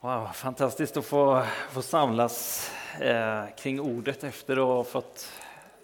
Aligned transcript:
Wow, 0.00 0.28
fantastiskt 0.32 0.96
att 0.96 1.04
få, 1.04 1.44
få 1.70 1.82
samlas 1.82 2.70
eh, 3.00 3.44
kring 3.56 3.80
ordet 3.80 4.24
efter 4.24 4.56
att 4.56 4.64
ha 4.64 4.84
fått 4.84 5.32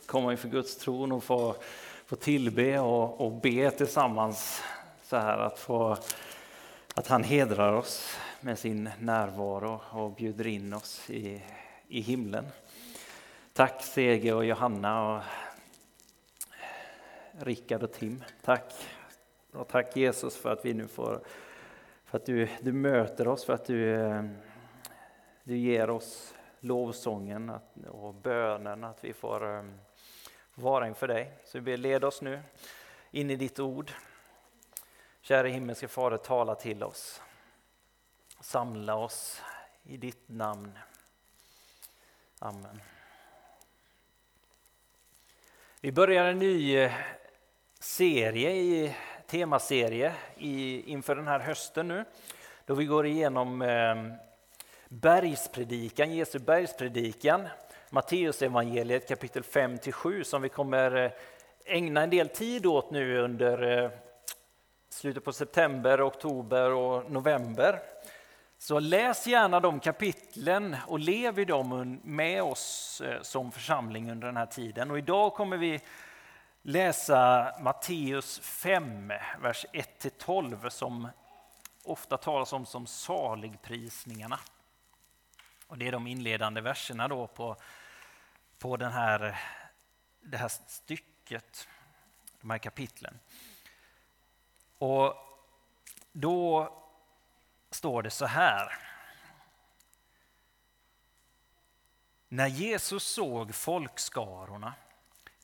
komma 0.07 0.33
inför 0.33 0.49
Guds 0.49 0.77
tron 0.77 1.12
och 1.12 1.25
få, 1.25 1.57
få 2.07 2.16
tillbe 2.16 2.79
och, 2.79 3.21
och 3.21 3.33
be 3.33 3.71
tillsammans. 3.71 4.62
Så 5.03 5.16
här, 5.16 5.39
att, 5.39 5.59
få, 5.59 5.97
att 6.95 7.07
han 7.07 7.25
hedrar 7.25 7.73
oss 7.73 8.16
med 8.41 8.59
sin 8.59 8.91
närvaro 8.98 9.80
och 9.91 10.12
bjuder 10.12 10.46
in 10.46 10.73
oss 10.73 11.11
i, 11.11 11.43
i 11.89 12.01
himlen. 12.01 12.46
Tack 13.53 13.85
Sege 13.85 14.33
och 14.33 14.45
Johanna 14.45 15.17
och 15.17 15.23
Rickard 17.38 17.83
och 17.83 17.93
Tim. 17.93 18.24
Tack. 18.45 18.73
Och 19.52 19.69
tack 19.69 19.96
Jesus 19.96 20.37
för 20.37 20.52
att 20.52 20.65
vi 20.65 20.74
nu 20.74 20.88
får 20.88 21.21
för 22.14 22.18
att 22.18 22.27
du, 22.27 22.48
du 22.60 22.73
möter 22.73 23.28
oss, 23.28 23.45
för 23.45 23.52
att 23.52 23.64
du, 23.64 23.95
eh, 23.95 24.24
du 25.45 25.56
ger 25.56 25.91
oss 25.91 26.34
lovsången 26.60 27.52
och 27.88 28.14
bönen, 28.14 28.84
att 28.84 29.04
vi 29.04 29.12
får 29.12 29.56
eh, 29.56 29.64
vara 30.54 30.88
inför 30.88 31.09
dig. 31.09 31.32
Så 31.45 31.59
vi 31.59 31.62
ber, 31.62 31.77
led 31.77 32.04
oss 32.04 32.23
nu 32.23 32.42
in 33.10 33.30
i 33.30 33.37
ditt 33.37 33.60
ord. 33.60 33.92
Kära 35.20 35.48
himmelske 35.48 35.88
Fader, 35.88 36.16
tala 36.16 36.54
till 36.54 36.82
oss. 36.82 37.23
Samla 38.40 38.96
oss 38.96 39.42
i 39.82 39.96
ditt 39.96 40.28
namn. 40.28 40.78
Amen. 42.38 42.80
Vi 45.80 45.92
börjar 45.92 46.24
en 46.24 46.38
ny 46.38 46.76
eh, 46.76 46.92
serie 47.80 48.51
i 48.51 48.96
temaserie 49.35 50.13
i, 50.37 50.82
inför 50.90 51.16
den 51.16 51.27
här 51.27 51.40
hösten 51.40 51.88
nu, 51.88 52.04
då 52.66 52.74
vi 52.74 52.85
går 52.85 53.07
igenom 53.07 53.63
eh, 53.63 53.95
bergspredikan, 54.88 56.15
Jesu 56.15 56.38
bergspredikan, 56.38 57.49
Matteusevangeliet 57.90 59.09
kapitel 59.09 59.43
5-7 59.43 60.23
som 60.23 60.43
vi 60.43 60.49
kommer 60.49 60.96
eh, 60.96 61.10
ägna 61.65 62.02
en 62.02 62.10
del 62.10 62.29
tid 62.29 62.66
åt 62.66 62.90
nu 62.90 63.18
under 63.18 63.82
eh, 63.85 63.90
slutet 64.88 65.25
på 65.25 65.32
september, 65.32 66.09
oktober 66.09 66.71
och 66.71 67.10
november. 67.10 67.81
Så 68.59 68.81
läs 68.81 69.27
gärna 69.27 69.60
de 69.60 69.81
kapitlen 69.81 70.77
och 70.87 70.99
lev 70.99 71.38
i 71.38 71.44
dem 71.44 72.00
med 72.05 72.43
oss 72.43 73.03
eh, 73.06 73.22
som 73.22 73.53
församling 73.53 74.10
under 74.10 74.27
den 74.27 74.37
här 74.37 74.47
tiden. 74.47 74.91
Och 74.91 74.99
idag 74.99 75.34
kommer 75.34 75.56
vi 75.56 75.81
läsa 76.66 77.54
Matteus 77.60 78.41
5, 78.41 79.12
vers 79.41 79.66
1-12 79.72 80.69
som 80.69 81.09
ofta 81.82 82.16
talas 82.16 82.53
om 82.53 82.66
som 82.66 82.87
saligprisningarna. 82.87 84.41
Och 85.66 85.78
det 85.78 85.88
är 85.88 85.93
de 85.93 86.06
inledande 86.06 86.60
verserna 86.60 87.09
då 87.09 87.26
på, 87.26 87.56
på 88.59 88.76
den 88.76 88.93
här, 88.93 89.41
det 90.21 90.37
här 90.37 90.48
stycket, 90.48 91.69
de 92.41 92.50
här 92.50 92.59
kapitlen. 92.59 93.19
Och 94.78 95.15
då 96.12 96.72
står 97.71 98.03
det 98.03 98.10
så 98.10 98.26
här. 98.26 98.78
När 102.28 102.47
Jesus 102.47 103.04
såg 103.04 103.54
folkskarorna 103.54 104.75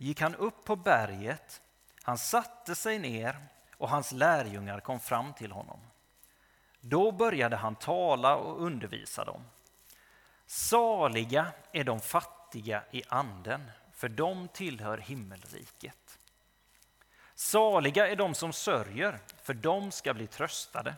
gick 0.00 0.20
han 0.20 0.34
upp 0.34 0.64
på 0.64 0.76
berget, 0.76 1.62
han 2.02 2.18
satte 2.18 2.74
sig 2.74 2.98
ner 2.98 3.36
och 3.76 3.88
hans 3.88 4.12
lärjungar 4.12 4.80
kom 4.80 5.00
fram 5.00 5.34
till 5.34 5.52
honom. 5.52 5.80
Då 6.80 7.12
började 7.12 7.56
han 7.56 7.74
tala 7.74 8.36
och 8.36 8.62
undervisa 8.62 9.24
dem. 9.24 9.44
Saliga 10.46 11.52
är 11.72 11.84
de 11.84 12.00
fattiga 12.00 12.82
i 12.90 13.02
anden, 13.08 13.70
för 13.92 14.08
de 14.08 14.48
tillhör 14.48 14.98
himmelriket. 14.98 16.18
Saliga 17.34 18.08
är 18.08 18.16
de 18.16 18.34
som 18.34 18.52
sörjer, 18.52 19.18
för 19.42 19.54
de 19.54 19.90
ska 19.90 20.14
bli 20.14 20.26
tröstade. 20.26 20.94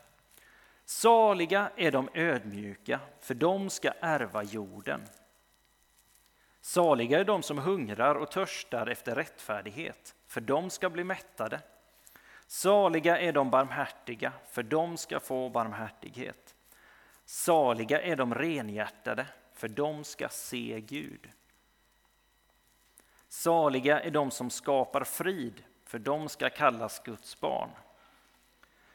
Saliga 0.84 1.70
är 1.76 1.90
de 1.90 2.08
ödmjuka, 2.14 3.00
för 3.20 3.34
de 3.34 3.70
ska 3.70 3.92
ärva 4.00 4.42
jorden. 4.42 5.08
Saliga 6.64 7.20
är 7.20 7.24
de 7.24 7.42
som 7.42 7.58
hungrar 7.58 8.14
och 8.14 8.30
törstar 8.30 8.86
efter 8.86 9.14
rättfärdighet, 9.14 10.14
för 10.26 10.40
de 10.40 10.70
ska 10.70 10.90
bli 10.90 11.04
mättade. 11.04 11.60
Saliga 12.46 13.18
är 13.18 13.32
de 13.32 13.50
barmhärtiga, 13.50 14.32
för 14.50 14.62
de 14.62 14.96
ska 14.96 15.20
få 15.20 15.48
barmhärtighet. 15.48 16.54
Saliga 17.24 18.02
är 18.02 18.16
de 18.16 18.34
renhjärtade, 18.34 19.26
för 19.54 19.68
de 19.68 20.04
ska 20.04 20.28
se 20.28 20.80
Gud. 20.80 21.30
Saliga 23.28 24.00
är 24.00 24.10
de 24.10 24.30
som 24.30 24.50
skapar 24.50 25.04
frid, 25.04 25.64
för 25.84 25.98
de 25.98 26.28
ska 26.28 26.50
kallas 26.50 27.02
Guds 27.04 27.40
barn. 27.40 27.70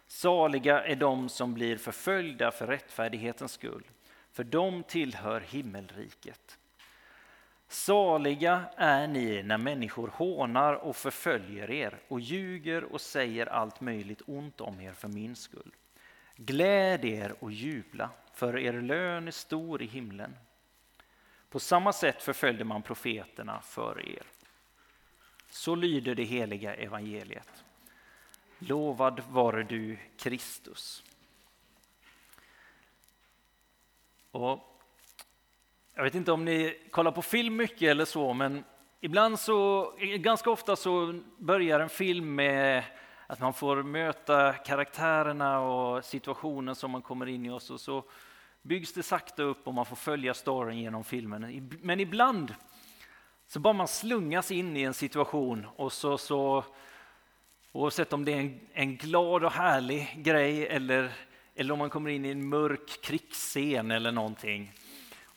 Saliga 0.07 0.83
är 0.85 0.95
de 0.95 1.29
som 1.29 1.53
blir 1.53 1.77
förföljda 1.77 2.51
för 2.51 2.67
rättfärdighetens 2.67 3.51
skull, 3.51 3.87
för 4.31 4.43
de 4.43 4.83
tillhör 4.83 5.41
himmelriket. 5.41 6.57
Saliga 7.67 8.65
är 8.77 9.07
ni 9.07 9.43
när 9.43 9.57
människor 9.57 10.07
hånar 10.07 10.73
och 10.73 10.95
förföljer 10.95 11.71
er 11.71 11.99
och 12.07 12.19
ljuger 12.19 12.83
och 12.83 13.01
säger 13.01 13.45
allt 13.45 13.81
möjligt 13.81 14.21
ont 14.25 14.61
om 14.61 14.81
er 14.81 14.93
för 14.93 15.07
min 15.07 15.35
skull. 15.35 15.75
Gläd 16.35 17.05
er 17.05 17.35
och 17.39 17.51
jubla, 17.51 18.09
för 18.33 18.57
er 18.57 18.81
lön 18.81 19.27
är 19.27 19.31
stor 19.31 19.81
i 19.81 19.85
himlen. 19.85 20.35
På 21.49 21.59
samma 21.59 21.93
sätt 21.93 22.23
förföljde 22.23 22.63
man 22.63 22.81
profeterna 22.81 23.61
för 23.61 24.09
er. 24.09 24.23
Så 25.49 25.75
lyder 25.75 26.15
det 26.15 26.23
heliga 26.23 26.75
evangeliet. 26.75 27.63
Lovad 28.59 29.23
vare 29.29 29.63
du, 29.63 29.97
Kristus. 30.17 31.03
Och 34.31 34.76
jag 35.97 36.03
vet 36.03 36.15
inte 36.15 36.31
om 36.31 36.45
ni 36.45 36.77
kollar 36.91 37.11
på 37.11 37.21
film 37.21 37.55
mycket 37.55 37.81
eller 37.81 38.05
så, 38.05 38.33
men 38.33 38.63
ibland 39.01 39.39
så, 39.39 39.91
ganska 39.99 40.49
ofta 40.49 40.75
så 40.75 41.19
börjar 41.37 41.79
en 41.79 41.89
film 41.89 42.35
med 42.35 42.83
att 43.27 43.39
man 43.39 43.53
får 43.53 43.83
möta 43.83 44.53
karaktärerna 44.53 45.59
och 45.59 46.05
situationen 46.05 46.75
som 46.75 46.91
man 46.91 47.01
kommer 47.01 47.25
in 47.25 47.45
i 47.45 47.49
och 47.49 47.61
så, 47.61 47.77
så 47.77 48.03
byggs 48.61 48.93
det 48.93 49.03
sakta 49.03 49.43
upp 49.43 49.67
och 49.67 49.73
man 49.73 49.85
får 49.85 49.95
följa 49.95 50.33
storyn 50.33 50.79
genom 50.79 51.03
filmen. 51.03 51.69
Men 51.81 51.99
ibland 51.99 52.55
så 53.47 53.59
bara 53.59 53.73
man 53.73 53.87
slungas 53.87 54.51
in 54.51 54.77
i 54.77 54.81
en 54.81 54.93
situation 54.93 55.67
och 55.75 55.93
så, 55.93 56.17
så 56.17 56.63
oavsett 57.71 58.13
om 58.13 58.25
det 58.25 58.33
är 58.33 58.39
en, 58.39 58.59
en 58.73 58.97
glad 58.97 59.43
och 59.43 59.51
härlig 59.51 60.13
grej 60.17 60.67
eller, 60.67 61.11
eller 61.55 61.73
om 61.73 61.79
man 61.79 61.89
kommer 61.89 62.09
in 62.09 62.25
i 62.25 62.31
en 62.31 62.49
mörk 62.49 63.01
krigsscen 63.01 63.91
eller 63.91 64.11
någonting 64.11 64.73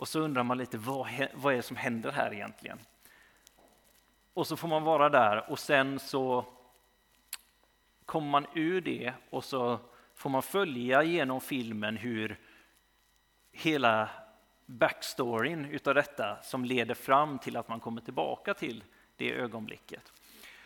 och 0.00 0.08
så 0.08 0.20
undrar 0.20 0.42
man 0.42 0.58
lite 0.58 0.78
vad, 0.78 1.08
vad 1.34 1.52
är 1.52 1.56
det 1.56 1.62
som 1.62 1.76
händer 1.76 2.12
här 2.12 2.32
egentligen? 2.32 2.78
Och 4.34 4.46
så 4.46 4.56
får 4.56 4.68
man 4.68 4.82
vara 4.82 5.08
där 5.08 5.50
och 5.50 5.58
sen 5.58 5.98
så 5.98 6.44
kommer 8.04 8.30
man 8.30 8.46
ur 8.54 8.80
det 8.80 9.12
och 9.30 9.44
så 9.44 9.78
får 10.14 10.30
man 10.30 10.42
följa 10.42 11.02
genom 11.02 11.40
filmen 11.40 11.96
hur 11.96 12.38
hela 13.52 14.08
backstoryn 14.66 15.64
utav 15.64 15.94
detta 15.94 16.42
som 16.42 16.64
leder 16.64 16.94
fram 16.94 17.38
till 17.38 17.56
att 17.56 17.68
man 17.68 17.80
kommer 17.80 18.00
tillbaka 18.00 18.54
till 18.54 18.84
det 19.16 19.32
ögonblicket. 19.32 20.12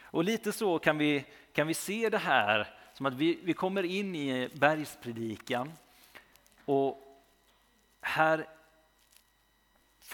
Och 0.01 0.25
lite 0.25 0.53
så 0.53 0.79
kan 0.79 0.99
vi, 0.99 1.25
kan 1.53 1.67
vi 1.67 1.75
se 1.75 2.09
det 2.09 2.19
här 2.19 2.75
som 2.93 3.07
att 3.07 3.15
vi, 3.15 3.39
vi 3.43 3.53
kommer 3.53 3.83
in 3.83 4.15
i 4.15 4.49
bergspredikan 4.55 5.73
och 6.65 7.01
här 8.01 8.47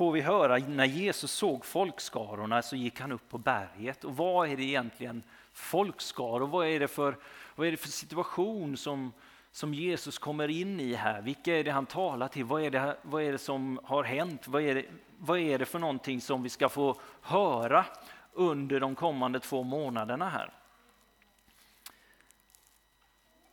får 0.00 0.12
vi 0.12 0.20
höra 0.20 0.58
när 0.58 0.84
Jesus 0.84 1.32
såg 1.32 1.64
folkskarorna 1.64 2.62
så 2.62 2.76
gick 2.76 3.00
han 3.00 3.12
upp 3.12 3.28
på 3.28 3.38
berget. 3.38 4.04
Och 4.04 4.16
vad 4.16 4.48
är 4.48 4.56
det 4.56 4.62
egentligen 4.62 5.22
folkskaror? 5.52 6.46
Vad 6.46 6.66
är 6.66 6.80
det 6.80 6.88
för, 6.88 7.16
vad 7.54 7.66
är 7.66 7.70
det 7.70 7.76
för 7.76 7.88
situation 7.88 8.76
som, 8.76 9.12
som 9.52 9.74
Jesus 9.74 10.18
kommer 10.18 10.48
in 10.48 10.80
i 10.80 10.94
här? 10.94 11.22
Vilka 11.22 11.56
är 11.56 11.64
det 11.64 11.70
han 11.70 11.86
talar 11.86 12.28
till? 12.28 12.44
Vad 12.44 12.62
är 12.62 12.70
det, 12.70 12.96
vad 13.02 13.22
är 13.22 13.32
det 13.32 13.38
som 13.38 13.80
har 13.84 14.04
hänt? 14.04 14.48
Vad 14.48 14.62
är, 14.62 14.74
det, 14.74 14.84
vad 15.18 15.38
är 15.38 15.58
det 15.58 15.66
för 15.66 15.78
någonting 15.78 16.20
som 16.20 16.42
vi 16.42 16.48
ska 16.48 16.68
få 16.68 17.00
höra 17.20 17.84
under 18.32 18.80
de 18.80 18.94
kommande 18.94 19.40
två 19.40 19.62
månaderna 19.62 20.28
här? 20.28 20.52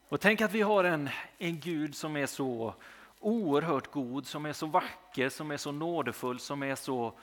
Och 0.10 0.22
tänk 0.22 0.42
att 0.42 0.54
vi 0.54 0.62
har 0.62 0.84
en, 0.84 1.10
en 1.38 1.60
Gud 1.60 1.96
som 1.96 2.18
är 2.18 2.26
så 2.26 2.74
oerhört 3.20 3.92
god, 3.92 4.28
som 4.28 4.46
är 4.46 4.54
så 4.54 4.66
vacker, 4.66 5.30
som 5.30 5.52
är 5.52 5.58
så 5.58 5.72
nådefull, 5.72 6.40
som 6.40 6.64
är 6.64 6.76
så 6.76 7.14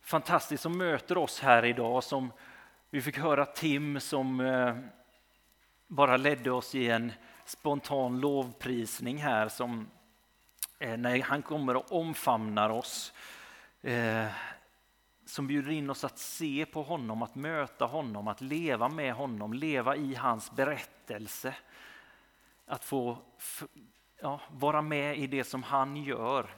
fantastisk, 0.00 0.62
som 0.62 0.78
möter 0.78 1.18
oss 1.18 1.40
här 1.40 1.64
idag. 1.64 2.04
Som 2.04 2.32
vi 2.90 3.02
fick 3.02 3.18
höra 3.18 3.46
Tim 3.46 4.00
som 4.00 4.40
eh, 4.40 4.76
bara 5.86 6.16
ledde 6.16 6.50
oss 6.50 6.74
i 6.74 6.90
en 6.90 7.12
spontan 7.44 8.20
lovprisning 8.20 9.18
här 9.18 9.48
som, 9.48 9.86
eh, 10.78 10.96
när 10.96 11.22
han 11.22 11.42
kommer 11.42 11.76
och 11.76 11.92
omfamnar 11.92 12.70
oss, 12.70 13.12
eh, 13.82 14.26
som 15.26 15.46
bjuder 15.46 15.70
in 15.70 15.90
oss 15.90 16.04
att 16.04 16.18
se 16.18 16.66
på 16.66 16.82
honom, 16.82 17.22
att 17.22 17.34
möta 17.34 17.84
honom, 17.84 18.28
att 18.28 18.40
leva 18.40 18.88
med 18.88 19.14
honom, 19.14 19.52
leva 19.52 19.96
i 19.96 20.14
hans 20.14 20.52
berättelse. 20.52 21.54
Att 22.66 22.84
få 22.84 23.18
ja, 24.20 24.40
vara 24.50 24.82
med 24.82 25.18
i 25.18 25.26
det 25.26 25.44
som 25.44 25.62
han 25.62 25.96
gör. 25.96 26.54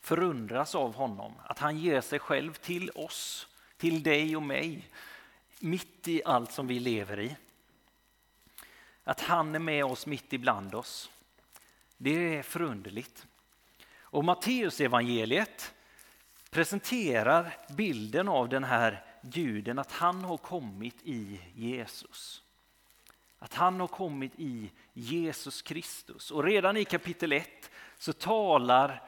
Förundras 0.00 0.74
av 0.74 0.94
honom, 0.94 1.32
att 1.44 1.58
han 1.58 1.78
ger 1.78 2.00
sig 2.00 2.18
själv 2.18 2.54
till 2.54 2.90
oss, 2.90 3.48
till 3.76 4.02
dig 4.02 4.36
och 4.36 4.42
mig, 4.42 4.88
mitt 5.58 6.08
i 6.08 6.22
allt 6.24 6.52
som 6.52 6.66
vi 6.66 6.80
lever 6.80 7.20
i. 7.20 7.36
Att 9.04 9.20
han 9.20 9.54
är 9.54 9.58
med 9.58 9.84
oss 9.84 10.06
mitt 10.06 10.32
ibland 10.32 10.74
oss. 10.74 11.10
Det 11.96 12.36
är 12.36 12.42
förunderligt. 12.42 13.26
Och 14.00 14.24
Matteusevangeliet 14.24 15.74
presenterar 16.50 17.56
bilden 17.68 18.28
av 18.28 18.48
den 18.48 18.64
här 18.64 19.04
guden, 19.22 19.78
att 19.78 19.92
han 19.92 20.24
har 20.24 20.36
kommit 20.36 20.96
i 21.02 21.40
Jesus. 21.54 22.42
Att 23.42 23.54
han 23.54 23.80
har 23.80 23.88
kommit 23.88 24.32
i 24.36 24.70
Jesus 24.92 25.62
Kristus. 25.62 26.30
Och 26.30 26.44
redan 26.44 26.76
i 26.76 26.84
kapitel 26.84 27.32
1 27.32 27.70
så 27.98 28.12
talar 28.12 29.02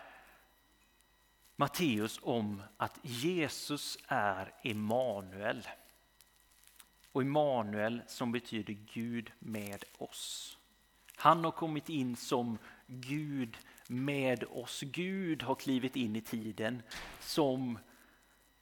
Matteus 1.56 2.20
om 2.22 2.62
att 2.76 2.98
Jesus 3.02 3.98
är 4.06 4.52
Emanuel. 4.62 5.68
Och 7.12 7.22
Emanuel 7.22 8.02
som 8.06 8.32
betyder 8.32 8.72
Gud 8.72 9.30
med 9.38 9.84
oss. 9.98 10.58
Han 11.16 11.44
har 11.44 11.52
kommit 11.52 11.88
in 11.88 12.16
som 12.16 12.58
Gud 12.86 13.56
med 13.88 14.44
oss. 14.44 14.80
Gud 14.80 15.42
har 15.42 15.54
klivit 15.54 15.96
in 15.96 16.16
i 16.16 16.20
tiden 16.20 16.82
som 17.20 17.78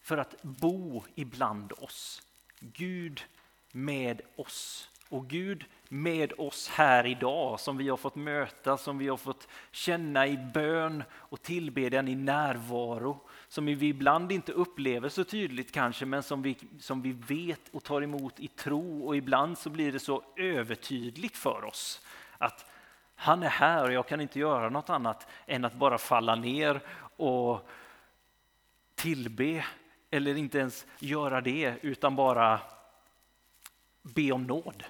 för 0.00 0.18
att 0.18 0.42
bo 0.42 1.04
ibland 1.14 1.72
oss. 1.72 2.22
Gud 2.60 3.22
med 3.72 4.20
oss. 4.36 4.88
Och 5.12 5.28
Gud 5.28 5.64
med 5.88 6.32
oss 6.38 6.68
här 6.68 7.06
idag 7.06 7.60
som 7.60 7.76
vi 7.76 7.88
har 7.88 7.96
fått 7.96 8.14
möta, 8.14 8.76
som 8.76 8.98
vi 8.98 9.08
har 9.08 9.16
fått 9.16 9.48
känna 9.70 10.26
i 10.26 10.36
bön 10.36 11.04
och 11.12 11.42
tillbedjan 11.42 12.08
i 12.08 12.14
närvaro. 12.14 13.20
Som 13.48 13.66
vi 13.66 13.88
ibland 13.88 14.32
inte 14.32 14.52
upplever 14.52 15.08
så 15.08 15.24
tydligt 15.24 15.72
kanske 15.72 16.06
men 16.06 16.22
som 16.22 16.42
vi, 16.42 16.56
som 16.80 17.02
vi 17.02 17.12
vet 17.12 17.68
och 17.72 17.84
tar 17.84 18.02
emot 18.02 18.40
i 18.40 18.48
tro 18.48 19.06
och 19.06 19.16
ibland 19.16 19.58
så 19.58 19.70
blir 19.70 19.92
det 19.92 19.98
så 19.98 20.22
övertydligt 20.36 21.36
för 21.36 21.64
oss 21.64 22.06
att 22.38 22.66
han 23.14 23.42
är 23.42 23.48
här 23.48 23.84
och 23.84 23.92
jag 23.92 24.08
kan 24.08 24.20
inte 24.20 24.38
göra 24.38 24.68
något 24.68 24.90
annat 24.90 25.26
än 25.46 25.64
att 25.64 25.74
bara 25.74 25.98
falla 25.98 26.34
ner 26.34 26.80
och 27.16 27.68
tillbe 28.94 29.64
eller 30.10 30.36
inte 30.36 30.58
ens 30.58 30.86
göra 30.98 31.40
det 31.40 31.74
utan 31.82 32.16
bara 32.16 32.60
be 34.02 34.32
om 34.32 34.44
nåd. 34.46 34.84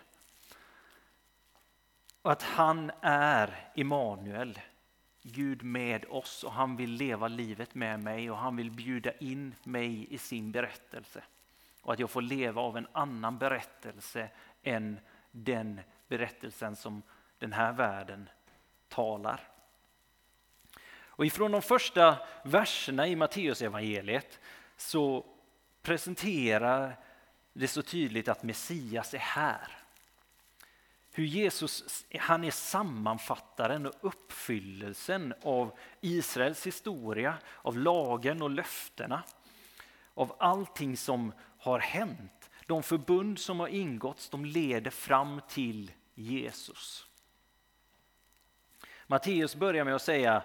Och 2.22 2.32
att 2.32 2.42
han 2.42 2.90
är 3.00 3.70
Immanuel, 3.74 4.60
Gud 5.22 5.62
med 5.62 6.04
oss 6.08 6.44
och 6.44 6.52
han 6.52 6.76
vill 6.76 6.90
leva 6.90 7.28
livet 7.28 7.74
med 7.74 8.00
mig 8.00 8.30
och 8.30 8.36
han 8.36 8.56
vill 8.56 8.70
bjuda 8.70 9.12
in 9.12 9.54
mig 9.62 10.14
i 10.14 10.19
sin 10.19 10.52
berättelse. 10.52 11.22
Och 11.82 11.92
att 11.92 11.98
jag 11.98 12.10
får 12.10 12.22
leva 12.22 12.60
av 12.60 12.76
en 12.76 12.86
annan 12.92 13.38
berättelse 13.38 14.28
än 14.62 15.00
den 15.30 15.80
berättelsen 16.08 16.76
som 16.76 17.02
den 17.38 17.52
här 17.52 17.72
världen 17.72 18.28
talar. 18.88 19.48
Och 21.14 21.26
ifrån 21.26 21.52
de 21.52 21.62
första 21.62 22.18
verserna 22.44 23.06
i 23.06 23.16
Matteusevangeliet 23.16 24.40
så 24.76 25.26
presenterar 25.82 26.96
det 27.52 27.68
så 27.68 27.82
tydligt 27.82 28.28
att 28.28 28.42
Messias 28.42 29.14
är 29.14 29.18
här. 29.18 29.81
Hur 31.14 31.25
Jesus 31.25 32.05
han 32.19 32.44
är 32.44 32.50
sammanfattaren 32.50 33.87
och 33.87 33.94
uppfyllelsen 34.00 35.35
av 35.43 35.79
Israels 36.00 36.67
historia, 36.67 37.38
av 37.62 37.79
lagen 37.79 38.43
och 38.43 38.50
löftena. 38.50 39.23
Av 40.14 40.37
allting 40.38 40.97
som 40.97 41.32
har 41.59 41.79
hänt. 41.79 42.50
De 42.67 42.82
förbund 42.82 43.38
som 43.38 43.61
har 43.61 43.69
ingåtts 43.69 44.29
de 44.29 44.44
leder 44.44 44.91
fram 44.91 45.41
till 45.49 45.91
Jesus. 46.14 47.06
Matteus 49.06 49.56
börjar 49.56 49.85
med 49.85 49.94
att 49.94 50.03
säga 50.03 50.43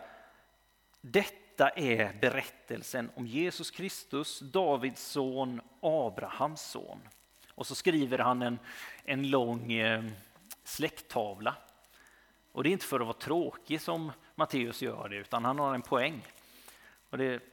detta 1.02 1.69
är 1.69 2.14
berättelsen 2.22 3.12
om 3.16 3.28
Jesus 3.28 3.72
Kristus, 3.72 4.40
Davids 4.40 5.04
son, 5.04 5.62
Abrahams 5.81 6.62
son. 6.62 7.00
Och 7.50 7.68
så 7.68 7.75
skriver 7.75 8.18
han 8.18 8.42
en, 8.42 8.60
en 9.04 9.30
lång 9.30 9.74
eh, 9.74 10.04
släkttavla. 10.68 11.56
Och 12.52 12.64
det 12.64 12.69
är 12.69 12.72
inte 12.72 12.86
för 12.86 13.00
att 13.00 13.06
vara 13.06 13.18
tråkig 13.18 13.81
som 13.81 14.12
Matteus 14.36 14.81
gör 14.81 15.10
det, 15.10 15.16
utan 15.16 15.46
han 15.46 15.60
har 15.60 15.74
en 15.75 15.81
poäng. 15.81 16.25
Och 17.10 17.18
det 17.18 17.44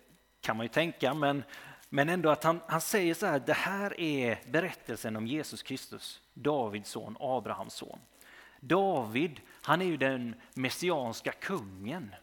kan 0.40 0.56
man 0.56 0.64
ju 0.64 0.68
tänka, 0.68 1.14
men, 1.14 1.42
men 1.88 2.08
ändå 2.08 2.30
att 2.30 2.44
han, 2.44 2.60
han 2.66 2.80
säger 2.80 3.14
så 3.14 3.26
här, 3.26 3.42
det 3.46 3.52
här 3.52 4.00
är 4.00 4.38
berättelsen 4.50 5.16
om 5.16 5.26
Jesus 5.26 5.62
Kristus, 5.62 6.20
Davids 6.34 6.90
son, 6.90 7.16
Abrahams 7.20 7.74
son. 7.74 7.98
David, 8.60 9.40
han 9.62 9.82
är 9.82 9.86
ju 9.86 9.96
den 9.96 10.34
messianska 10.54 11.32
kungen. 11.32 12.14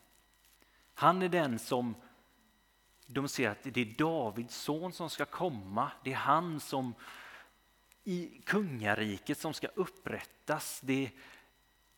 Han 0.94 1.22
är 1.22 1.30
den 1.30 1.60
som 1.60 1.96
de 3.06 3.28
ser 3.28 3.50
att 3.50 3.64
det 3.64 3.82
är 3.82 3.98
Davids 3.98 4.56
son 4.56 4.94
som 4.94 5.10
ska 5.10 5.26
komma. 5.26 5.92
Det 6.04 6.12
är 6.12 6.16
han 6.16 6.60
som 6.60 6.94
i 8.04 8.42
kungariket 8.46 9.38
som 9.38 9.54
ska 9.54 9.68
upprättas. 9.68 10.82
Det, 10.84 11.10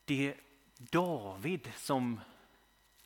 det 0.04 0.28
är 0.28 0.34
David 0.78 1.72
som, 1.76 2.20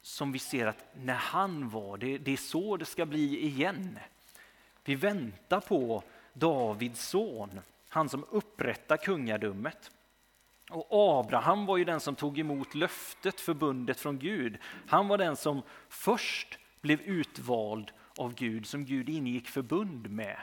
som 0.02 0.32
vi 0.32 0.38
ser 0.38 0.66
att 0.66 0.84
när 0.94 1.14
han 1.14 1.68
var, 1.68 1.96
det, 1.96 2.18
det 2.18 2.32
är 2.32 2.36
så 2.36 2.76
det 2.76 2.84
ska 2.84 3.06
bli 3.06 3.46
igen. 3.46 3.98
Vi 4.84 4.94
väntar 4.94 5.60
på 5.60 6.02
Davids 6.32 7.08
son, 7.08 7.60
han 7.88 8.08
som 8.08 8.24
upprättar 8.30 8.96
kungadömet. 8.96 9.90
Och 10.70 10.87
Abraham 10.90 11.66
var 11.66 11.76
ju 11.76 11.84
den 11.84 12.00
som 12.00 12.14
tog 12.14 12.38
emot 12.38 12.75
löftet, 12.75 13.40
förbundet 13.40 14.00
från 14.00 14.18
Gud. 14.18 14.58
Han 14.87 15.08
var 15.08 15.18
den 15.18 15.37
som 15.37 15.62
först 15.88 16.58
blev 16.80 17.00
utvald 17.00 17.92
av 18.16 18.34
Gud, 18.34 18.66
som 18.66 18.84
Gud 18.84 19.08
ingick 19.08 19.49
förbund 19.49 20.11
med. 20.11 20.37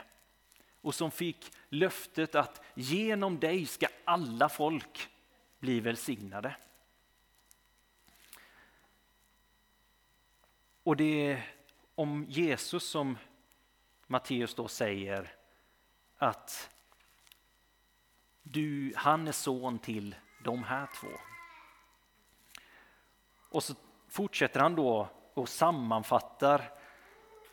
Och 0.86 0.96
som 0.96 1.12
fick 1.12 1.52
löftet 1.70 2.36
att 2.36 2.62
genom 2.74 3.40
dig 3.40 3.66
ska 3.66 3.88
alla 4.04 4.50
folk 4.50 5.10
bli 5.60 5.80
välsignade. 5.80 6.56
Och 10.84 10.98
det 10.98 11.32
är 11.32 11.46
om 11.96 12.26
Jesus 12.30 12.90
som 12.90 13.18
Matteus 14.08 14.56
då 14.56 14.68
säger 14.68 15.36
att 16.18 16.70
du, 18.44 18.94
han 18.96 19.28
är 19.28 19.32
son 19.32 19.80
till 19.80 20.16
de 20.44 20.64
här 20.64 20.88
två. 21.02 21.12
Och 23.50 23.64
så 23.64 23.74
fortsätter 24.10 24.60
han 24.60 24.76
då 24.76 25.10
och 25.34 25.50
sammanfattar 25.50 26.72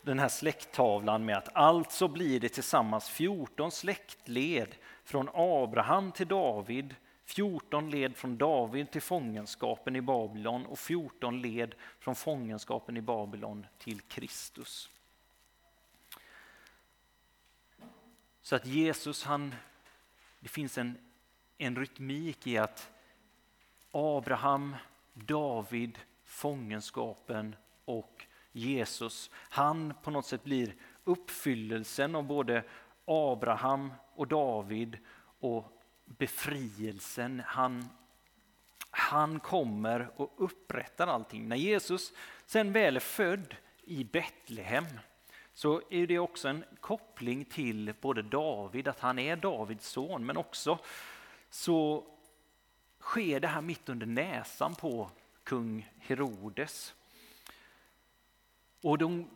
den 0.03 0.19
här 0.19 0.29
släkttavlan 0.29 1.25
med 1.25 1.37
att 1.37 1.57
alltså 1.57 2.09
blir 2.09 2.41
det 2.41 2.49
tillsammans 2.49 3.09
14 3.09 3.71
släktled 3.71 4.75
från 5.05 5.29
Abraham 5.35 6.13
till 6.13 6.29
David, 6.29 6.95
14 7.25 7.91
led 7.91 8.17
från 8.17 8.39
David 8.39 8.91
till 8.91 9.03
fångenskapen 9.03 9.97
i 9.97 10.01
Babylon 10.01 10.67
och 10.67 10.79
14 10.79 11.43
led 11.43 11.75
från 11.99 12.15
fångenskapen 12.15 12.97
i 12.97 13.01
Babylon 13.01 13.67
till 13.79 14.01
Kristus. 14.01 14.91
Så 18.43 18.57
att 18.57 18.67
Jesus, 18.67 19.25
han, 19.25 19.55
det 20.41 20.49
finns 20.49 20.79
en 20.79 20.99
en 21.63 21.77
rytmik 21.77 22.47
i 22.47 22.59
att 22.59 22.91
Abraham, 23.91 24.77
David, 25.15 25.99
fångenskapen 26.25 27.57
och 27.85 28.27
Jesus, 28.53 29.31
han 29.35 29.95
på 30.03 30.11
något 30.11 30.27
sätt 30.27 30.45
blir 30.45 30.75
uppfyllelsen 31.05 32.15
av 32.15 32.25
både 32.25 32.65
Abraham 33.05 33.93
och 34.15 34.29
David 34.29 34.99
och 35.41 35.83
befrielsen. 36.05 37.43
Han, 37.47 37.89
han 38.91 39.41
kommer 39.41 40.09
och 40.17 40.33
upprättar 40.37 41.07
allting. 41.07 41.49
När 41.49 41.57
Jesus 41.57 42.13
sen 42.47 42.73
väl 42.73 42.97
är 42.97 43.01
född 43.01 43.57
i 43.85 44.05
Betlehem 44.05 44.87
så 45.55 45.83
är 45.91 46.07
det 46.07 46.19
också 46.19 46.49
en 46.49 46.65
koppling 46.81 47.45
till 47.45 47.95
både 48.01 48.23
David, 48.23 48.89
att 48.89 49.01
han 49.01 49.19
är 49.19 49.37
Davids 49.37 49.89
son, 49.89 50.27
men 50.27 50.37
också 50.37 50.79
så 51.51 52.05
sker 53.01 53.41
det 53.41 53.49
här 53.49 53.61
mitt 53.61 53.89
under 53.89 54.07
näsan 54.07 54.75
på 54.75 55.11
kung 55.45 55.91
Herodes. 55.99 56.95
Och 58.83 58.99
de, 58.99 59.29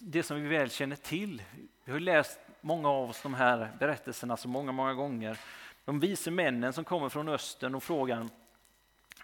det 0.00 0.22
som 0.22 0.42
vi 0.42 0.48
väl 0.48 0.70
känner 0.70 0.96
till, 0.96 1.42
vi 1.84 1.92
har 1.92 2.00
läst 2.00 2.40
många 2.60 2.88
av 2.88 3.10
oss 3.10 3.22
de 3.22 3.34
här 3.34 3.70
berättelserna 3.78 4.36
så 4.36 4.48
många, 4.48 4.72
många 4.72 4.94
gånger. 4.94 5.38
De 5.84 6.00
vise 6.00 6.30
männen 6.30 6.72
som 6.72 6.84
kommer 6.84 7.08
från 7.08 7.28
östern 7.28 7.74
och 7.74 7.82
frågar 7.82 8.28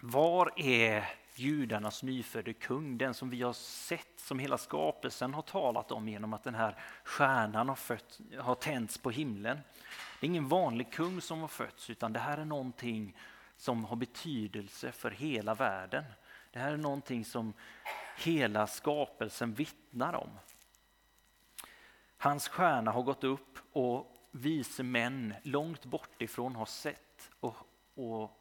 var 0.01 0.51
är 0.55 1.09
judarnas 1.35 2.03
nyfödde 2.03 2.53
kung, 2.53 2.97
den 2.97 3.13
som 3.13 3.29
vi 3.29 3.41
har 3.41 3.53
sett, 3.53 4.13
som 4.17 4.39
hela 4.39 4.57
skapelsen 4.57 5.33
har 5.33 5.41
talat 5.41 5.91
om 5.91 6.09
genom 6.09 6.33
att 6.33 6.43
den 6.43 6.55
här 6.55 6.75
stjärnan 7.03 7.69
har, 7.69 7.75
fött, 7.75 8.19
har 8.39 8.55
tänts 8.55 8.97
på 8.97 9.11
himlen. 9.11 9.59
Det 10.19 10.25
är 10.25 10.29
ingen 10.29 10.47
vanlig 10.47 10.91
kung 10.91 11.21
som 11.21 11.41
har 11.41 11.47
fötts, 11.47 11.89
utan 11.89 12.13
det 12.13 12.19
här 12.19 12.37
är 12.37 12.45
någonting 12.45 13.17
som 13.57 13.85
har 13.85 13.95
betydelse 13.95 14.91
för 14.91 15.11
hela 15.11 15.55
världen. 15.55 16.03
Det 16.51 16.59
här 16.59 16.73
är 16.73 16.77
någonting 16.77 17.25
som 17.25 17.53
hela 18.17 18.67
skapelsen 18.67 19.53
vittnar 19.53 20.13
om. 20.13 20.29
Hans 22.17 22.47
stjärna 22.47 22.91
har 22.91 23.03
gått 23.03 23.23
upp 23.23 23.57
och 23.71 24.13
vise 24.31 24.83
män 24.83 25.33
långt 25.43 25.85
bortifrån 25.85 26.55
har 26.55 26.65
sett 26.65 27.29
och, 27.39 27.55
och 27.95 28.31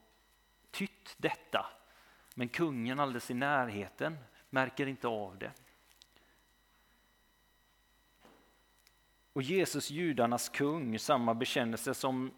tytt 0.71 1.15
detta. 1.17 1.67
Men 2.35 2.49
kungen 2.49 3.01
alldeles 3.01 3.31
i 3.31 3.35
närheten 3.35 4.19
märker 4.51 4.87
inte 4.87 5.09
av 5.09 5.39
det. 5.39 5.53
Och 9.33 9.43
Jesus, 9.43 9.91
judarnas 9.91 10.49
kung, 10.49 10.99
samma 10.99 11.35
bekännelse 11.35 11.95
som, 11.95 12.33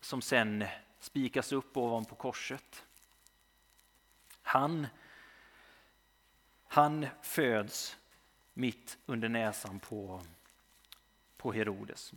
som 0.00 0.22
sen 0.22 0.64
spikas 0.98 1.52
upp 1.52 1.76
ovanpå 1.76 2.14
korset. 2.14 2.84
Han, 4.42 4.86
han 6.72 7.06
föds 7.22 7.96
mitt 8.54 8.98
under 9.06 9.28
näsan 9.28 9.80
på, 9.80 10.22
på 11.36 11.52
Herodes. 11.52 12.12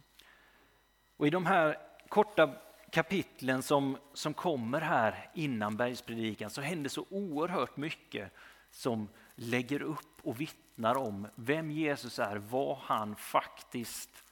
Och 1.18 1.28
I 1.28 1.30
de 1.30 1.46
här 1.46 1.78
korta 2.10 2.56
kapitlen 2.92 3.64
som, 3.64 3.98
som 4.14 4.34
kommer 4.34 4.82
här 4.82 5.30
innan 5.34 5.78
bergspredikan 5.78 6.50
så 6.50 6.62
händer 6.62 6.90
så 6.90 7.06
oerhört 7.10 7.78
mycket 7.78 8.32
som 8.72 9.10
lägger 9.36 9.82
upp 9.82 10.22
och 10.22 10.42
vittnar 10.42 10.98
om 10.98 11.28
vem 11.36 11.72
Jesus 11.72 12.20
är, 12.20 12.36
vad 12.36 12.78
han 12.78 13.16
faktiskt 13.16 14.24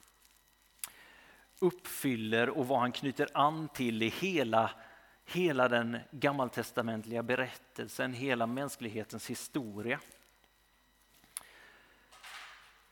uppfyller 1.58 2.50
och 2.50 2.68
vad 2.68 2.80
han 2.80 2.92
knyter 2.92 3.28
an 3.34 3.68
till 3.68 4.02
i 4.02 4.08
hela, 4.08 4.70
hela 5.24 5.68
den 5.68 5.98
gammaltestamentliga 6.10 7.22
berättelsen, 7.22 8.12
hela 8.12 8.46
mänsklighetens 8.46 9.30
historia. 9.30 10.00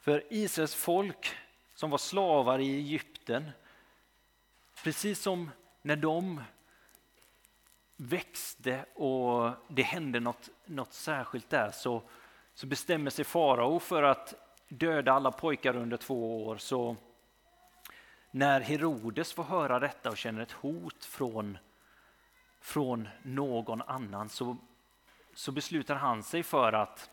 För 0.03 0.25
Israels 0.31 0.75
folk 0.75 1.37
som 1.75 1.91
var 1.91 1.99
slavar 1.99 2.59
i 2.59 2.77
Egypten, 2.77 3.51
precis 4.85 5.23
som 5.23 5.51
när 5.83 5.97
de 5.97 6.43
växte 7.97 8.85
och 8.95 9.51
det 9.69 9.83
hände 9.83 10.21
något, 10.21 10.49
något 10.65 10.93
särskilt 10.93 11.51
där 11.51 11.71
så, 11.71 12.03
så 12.55 12.67
bestämmer 12.67 13.11
sig 13.11 13.25
farao 13.25 13.79
för 13.79 14.03
att 14.03 14.35
döda 14.69 15.13
alla 15.13 15.33
pojkar 15.33 15.77
under 15.77 15.97
två 15.97 16.47
år. 16.47 16.57
Så 16.57 16.97
när 18.31 18.61
Herodes 18.61 19.33
får 19.33 19.45
höra 19.45 19.79
detta 19.79 20.11
och 20.11 20.17
känner 20.17 20.41
ett 20.41 20.53
hot 20.53 21.05
från, 21.05 21.59
från 22.61 23.09
någon 23.23 23.83
annan 23.83 24.29
så, 24.29 24.57
så 25.35 25.53
beslutar 25.53 25.95
han 25.95 26.23
sig 26.23 26.43
för 26.43 26.73
att, 26.73 27.11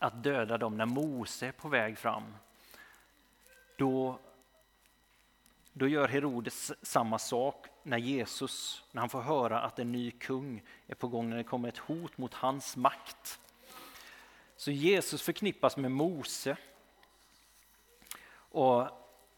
att 0.00 0.24
döda 0.24 0.58
dem 0.58 0.76
när 0.76 0.86
Mose 0.86 1.46
är 1.46 1.52
på 1.52 1.68
väg 1.68 1.98
fram. 1.98 2.34
Då 3.76 4.18
då 5.72 5.88
gör 5.88 6.08
Herodes 6.08 6.72
samma 6.82 7.18
sak 7.18 7.66
när 7.82 7.98
Jesus, 7.98 8.84
när 8.92 9.00
han 9.00 9.08
får 9.08 9.20
höra 9.20 9.60
att 9.60 9.78
en 9.78 9.92
ny 9.92 10.10
kung 10.10 10.62
är 10.86 10.94
på 10.94 11.08
gång, 11.08 11.30
när 11.30 11.36
det 11.36 11.44
kommer 11.44 11.68
ett 11.68 11.78
hot 11.78 12.18
mot 12.18 12.34
hans 12.34 12.76
makt. 12.76 13.40
Så 14.56 14.70
Jesus 14.70 15.22
förknippas 15.22 15.76
med 15.76 15.92
Mose. 15.92 16.56
Och 18.32 18.88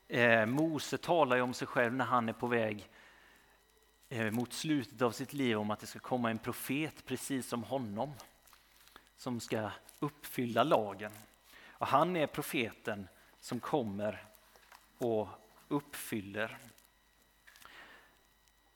eh, 0.08 0.46
Mose 0.46 0.98
talar 0.98 1.36
ju 1.36 1.42
om 1.42 1.54
sig 1.54 1.66
själv 1.66 1.94
när 1.94 2.04
han 2.04 2.28
är 2.28 2.32
på 2.32 2.46
väg 2.46 2.88
eh, 4.08 4.30
mot 4.30 4.52
slutet 4.52 5.02
av 5.02 5.10
sitt 5.10 5.32
liv 5.32 5.58
om 5.58 5.70
att 5.70 5.80
det 5.80 5.86
ska 5.86 5.98
komma 5.98 6.30
en 6.30 6.38
profet 6.38 7.04
precis 7.06 7.48
som 7.48 7.62
honom 7.62 8.12
som 9.22 9.40
ska 9.40 9.70
uppfylla 9.98 10.62
lagen. 10.62 11.12
Och 11.68 11.86
han 11.86 12.16
är 12.16 12.26
profeten 12.26 13.08
som 13.40 13.60
kommer 13.60 14.24
och 14.98 15.28
uppfyller. 15.68 16.58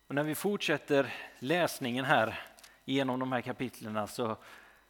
Och 0.07 0.15
när 0.15 0.23
vi 0.23 0.35
fortsätter 0.35 1.15
läsningen 1.39 2.05
här 2.05 2.41
genom 2.85 3.21
de 3.21 3.33
här 3.33 3.41
kapitlen 3.41 4.09
så, 4.09 4.37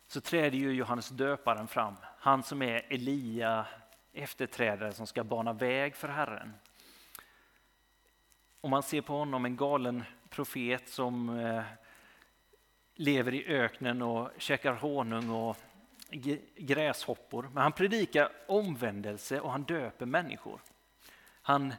så 0.07 0.21
träder 0.21 0.59
ju 0.59 0.73
Johannes 0.73 1.09
döparen 1.09 1.69
fram. 1.69 1.95
Han 2.19 2.43
som 2.43 2.63
är 2.63 2.87
Elia, 2.89 3.67
efterträdare 4.13 4.93
som 4.93 5.07
ska 5.07 5.25
bana 5.25 5.53
väg 5.53 5.97
för 5.97 6.09
Herren. 6.09 6.55
Och 8.61 8.71
man 8.71 8.83
ser 8.83 9.01
på 9.01 9.13
honom 9.13 9.45
en 9.45 9.57
galen 9.57 10.05
profet 10.29 10.89
som 10.89 11.39
eh, 11.39 11.65
lever 12.97 13.35
i 13.35 13.47
öknen 13.47 14.03
och 14.03 14.31
käkar 14.39 14.73
honung 14.73 15.31
och 15.31 15.57
gräshoppor. 16.57 17.51
Men 17.53 17.63
han 17.63 17.73
predikar 17.73 18.29
omvändelse 18.49 19.41
och 19.41 19.53
han 19.53 19.63
döper 19.63 20.07
människor. 20.07 20.61
Han 21.43 21.75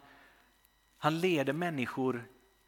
han 0.98 1.20
leder 1.20 1.54
människor 1.54 2.24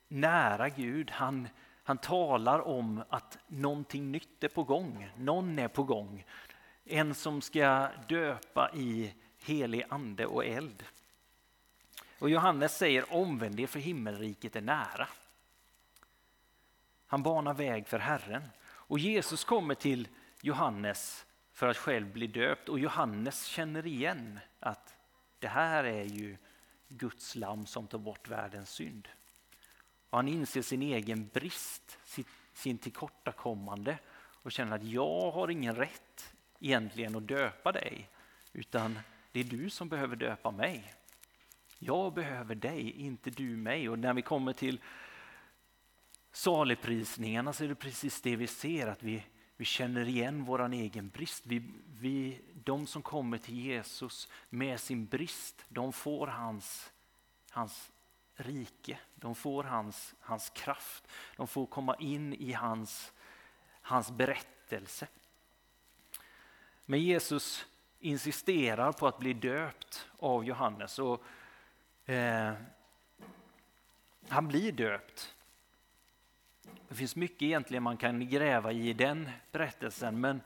nära 0.08 0.70
Gud. 0.70 1.12
Han, 1.12 1.48
han 1.84 1.98
talar 1.98 2.68
om 2.68 3.04
att 3.10 3.38
någonting 3.48 4.12
nytt 4.12 4.44
är 4.44 4.48
på 4.48 4.64
gång. 4.64 5.10
Någon 5.18 5.60
är 5.60 5.68
på 5.68 5.84
gång. 5.84 6.26
En 6.86 7.16
som 7.16 7.42
ska 7.42 7.90
döpa 8.08 8.72
i 8.76 9.14
helig 9.44 9.84
ande 9.90 10.26
och 10.26 10.46
eld. 10.46 10.84
Och 12.20 12.30
Johannes 12.30 12.78
säger 12.78 13.14
omvänd 13.14 13.60
er 13.60 13.68
för 13.68 13.80
himmelriket 13.80 14.56
är 14.56 14.62
nära. 14.62 15.08
Han 17.10 17.24
banar 17.24 17.54
väg 17.54 17.88
för 17.88 18.00
Herren. 18.00 18.44
Och 18.62 19.00
Jesus 19.00 19.44
kommer 19.44 19.76
till 19.76 20.08
Johannes 20.42 21.26
för 21.52 21.68
att 21.68 21.78
själv 21.78 22.14
bli 22.14 22.28
döpt 22.28 22.70
och 22.70 22.80
Johannes 22.80 23.46
känner 23.46 23.88
igen 23.88 24.40
att 24.60 24.96
det 25.40 25.48
här 25.48 25.84
är 25.84 26.04
ju 26.04 26.38
Guds 26.88 27.36
lam 27.36 27.66
som 27.66 27.88
tar 27.88 27.98
bort 27.98 28.28
världens 28.28 28.70
synd. 28.70 29.08
Och 30.10 30.18
han 30.18 30.28
inser 30.28 30.62
sin 30.62 30.82
egen 30.82 31.30
brist, 31.34 32.00
sin 32.54 32.78
tillkortakommande 32.78 33.98
och 34.18 34.52
känner 34.52 34.76
att 34.76 34.84
jag 34.84 35.32
har 35.32 35.48
ingen 35.48 35.76
rätt 35.76 36.34
egentligen 36.60 37.16
att 37.16 37.28
döpa 37.28 37.72
dig, 37.72 38.10
utan 38.54 39.00
det 39.32 39.40
är 39.40 39.44
du 39.44 39.70
som 39.70 39.90
behöver 39.90 40.16
döpa 40.16 40.52
mig. 40.52 40.94
Jag 41.80 42.14
behöver 42.14 42.56
dig, 42.56 42.92
inte 42.92 43.30
du 43.30 43.58
mig. 43.58 43.90
Och 43.90 44.00
när 44.00 44.14
vi 44.14 44.22
kommer 44.22 44.54
till 44.54 44.82
saligprisningarna 46.40 47.54
så 47.54 47.64
är 47.64 47.68
det 47.68 47.76
precis 47.76 48.22
det 48.22 48.36
vi 48.36 48.48
ser, 48.48 48.88
att 48.88 49.04
vi, 49.04 49.24
vi 49.58 49.66
känner 49.66 50.08
igen 50.08 50.46
vår 50.46 50.74
egen 50.74 51.10
brist. 51.10 51.44
Vi, 51.46 51.64
vi, 52.00 52.42
de 52.64 52.88
som 52.88 53.02
kommer 53.02 53.38
till 53.38 53.60
Jesus 53.60 54.28
med 54.50 54.80
sin 54.80 55.06
brist, 55.06 55.66
de 55.70 55.94
får 55.94 56.28
hans, 56.28 56.92
hans 57.50 57.92
rike. 58.36 59.00
De 59.16 59.36
får 59.36 59.64
hans, 59.64 60.16
hans 60.20 60.50
kraft. 60.50 61.08
De 61.36 61.48
får 61.48 61.66
komma 61.66 61.96
in 61.96 62.34
i 62.34 62.54
hans, 62.54 63.14
hans 63.82 64.12
berättelse. 64.12 65.08
Men 66.86 67.02
Jesus 67.02 67.66
insisterar 68.00 68.92
på 68.92 69.08
att 69.08 69.20
bli 69.20 69.34
döpt 69.34 70.08
av 70.20 70.46
Johannes. 70.46 71.00
Och, 71.00 71.24
eh, 72.06 72.54
han 74.30 74.48
blir 74.48 74.72
döpt. 74.72 75.36
Det 76.88 76.96
finns 76.96 77.16
mycket 77.16 77.42
egentligen 77.42 77.84
man 77.84 77.98
kan 77.98 78.30
gräva 78.30 78.72
i 78.72 78.94
den 78.94 79.30
berättelsen 79.52 80.22
men, 80.22 80.42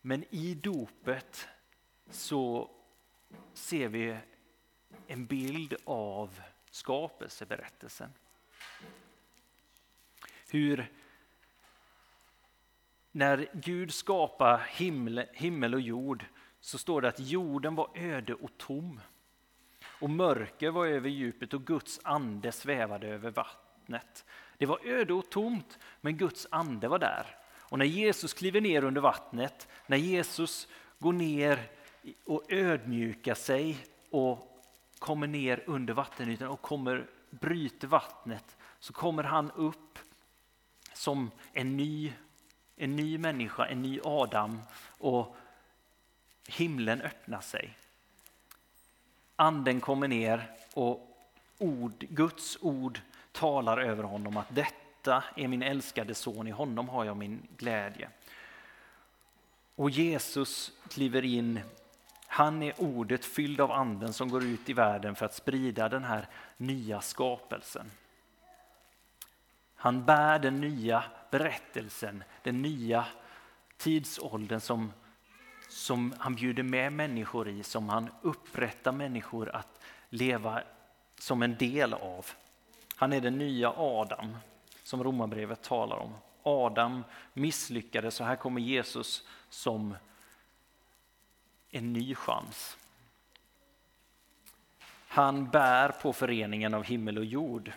men 0.00 0.24
i 0.30 0.54
dopet 0.54 1.48
så 2.10 2.70
ser 3.52 3.88
vi 3.88 4.16
en 5.06 5.26
bild 5.26 5.74
av 5.84 6.40
skapelseberättelsen. 6.70 8.10
Hur 10.50 10.90
när 13.12 13.48
Gud 13.52 13.94
skapar 13.94 14.58
himmel, 14.58 15.26
himmel 15.32 15.74
och 15.74 15.80
jord 15.80 16.24
så 16.60 16.78
står 16.78 17.02
det 17.02 17.08
att 17.08 17.20
jorden 17.20 17.74
var 17.74 17.90
öde 17.94 18.34
och 18.34 18.50
tom. 18.56 19.00
Och 20.00 20.10
mörker 20.10 20.70
var 20.70 20.86
över 20.86 21.08
djupet 21.08 21.54
och 21.54 21.66
Guds 21.66 22.00
ande 22.04 22.52
svävade 22.52 23.08
över 23.08 23.30
vattnet. 23.30 24.24
Det 24.60 24.66
var 24.66 24.80
öde 24.84 25.12
och 25.12 25.30
tomt, 25.30 25.78
men 26.00 26.16
Guds 26.16 26.46
ande 26.50 26.88
var 26.88 26.98
där. 26.98 27.36
Och 27.52 27.78
när 27.78 27.84
Jesus 27.84 28.34
kliver 28.34 28.60
ner 28.60 28.84
under 28.84 29.00
vattnet, 29.00 29.68
när 29.86 29.96
Jesus 29.96 30.68
går 30.98 31.12
ner 31.12 31.70
och 32.24 32.42
ödmjukar 32.48 33.34
sig 33.34 33.86
och 34.10 34.62
kommer 34.98 35.26
ner 35.26 35.62
under 35.66 35.94
vattenytan 35.94 36.48
och 36.48 36.62
kommer 36.62 37.06
bryter 37.30 37.88
vattnet 37.88 38.56
så 38.80 38.92
kommer 38.92 39.22
han 39.22 39.50
upp 39.50 39.98
som 40.92 41.30
en 41.52 41.76
ny, 41.76 42.12
en 42.76 42.96
ny 42.96 43.18
människa, 43.18 43.66
en 43.66 43.82
ny 43.82 44.00
Adam 44.04 44.62
och 44.98 45.36
himlen 46.48 47.00
öppnar 47.02 47.40
sig. 47.40 47.78
Anden 49.36 49.80
kommer 49.80 50.08
ner 50.08 50.50
och 50.74 51.16
ord, 51.58 52.06
Guds 52.08 52.58
ord 52.60 53.00
talar 53.32 53.78
över 53.78 54.02
honom 54.02 54.36
att 54.36 54.54
detta 54.54 55.24
är 55.36 55.48
min 55.48 55.62
älskade 55.62 56.14
son, 56.14 56.48
i 56.48 56.50
honom 56.50 56.88
har 56.88 57.04
jag 57.04 57.16
min 57.16 57.46
glädje. 57.56 58.10
Och 59.74 59.90
Jesus 59.90 60.72
kliver 60.88 61.24
in, 61.24 61.60
han 62.26 62.62
är 62.62 62.74
ordet 62.78 63.24
fylld 63.24 63.60
av 63.60 63.72
anden 63.72 64.12
som 64.12 64.28
går 64.28 64.44
ut 64.44 64.68
i 64.68 64.72
världen 64.72 65.14
för 65.14 65.26
att 65.26 65.34
sprida 65.34 65.88
den 65.88 66.04
här 66.04 66.28
nya 66.56 67.00
skapelsen. 67.00 67.90
Han 69.74 70.04
bär 70.04 70.38
den 70.38 70.60
nya 70.60 71.04
berättelsen, 71.30 72.24
den 72.42 72.62
nya 72.62 73.06
tidsåldern 73.76 74.60
som, 74.60 74.92
som 75.68 76.14
han 76.18 76.34
bjuder 76.34 76.62
med 76.62 76.92
människor 76.92 77.48
i, 77.48 77.62
som 77.62 77.88
han 77.88 78.10
upprättar 78.22 78.92
människor 78.92 79.48
att 79.48 79.80
leva 80.08 80.62
som 81.18 81.42
en 81.42 81.56
del 81.56 81.94
av. 81.94 82.26
Han 83.00 83.12
är 83.12 83.20
den 83.20 83.38
nya 83.38 83.72
Adam 83.76 84.36
som 84.82 85.04
Romarbrevet 85.04 85.62
talar 85.62 85.96
om. 85.96 86.14
Adam 86.42 87.04
misslyckades 87.32 88.14
så 88.14 88.24
här 88.24 88.36
kommer 88.36 88.60
Jesus 88.60 89.28
som 89.48 89.96
en 91.70 91.92
ny 91.92 92.14
chans. 92.14 92.78
Han 95.08 95.50
bär 95.50 95.88
på 95.88 96.12
föreningen 96.12 96.74
av 96.74 96.84
himmel 96.84 97.18
och 97.18 97.24
jord. 97.24 97.72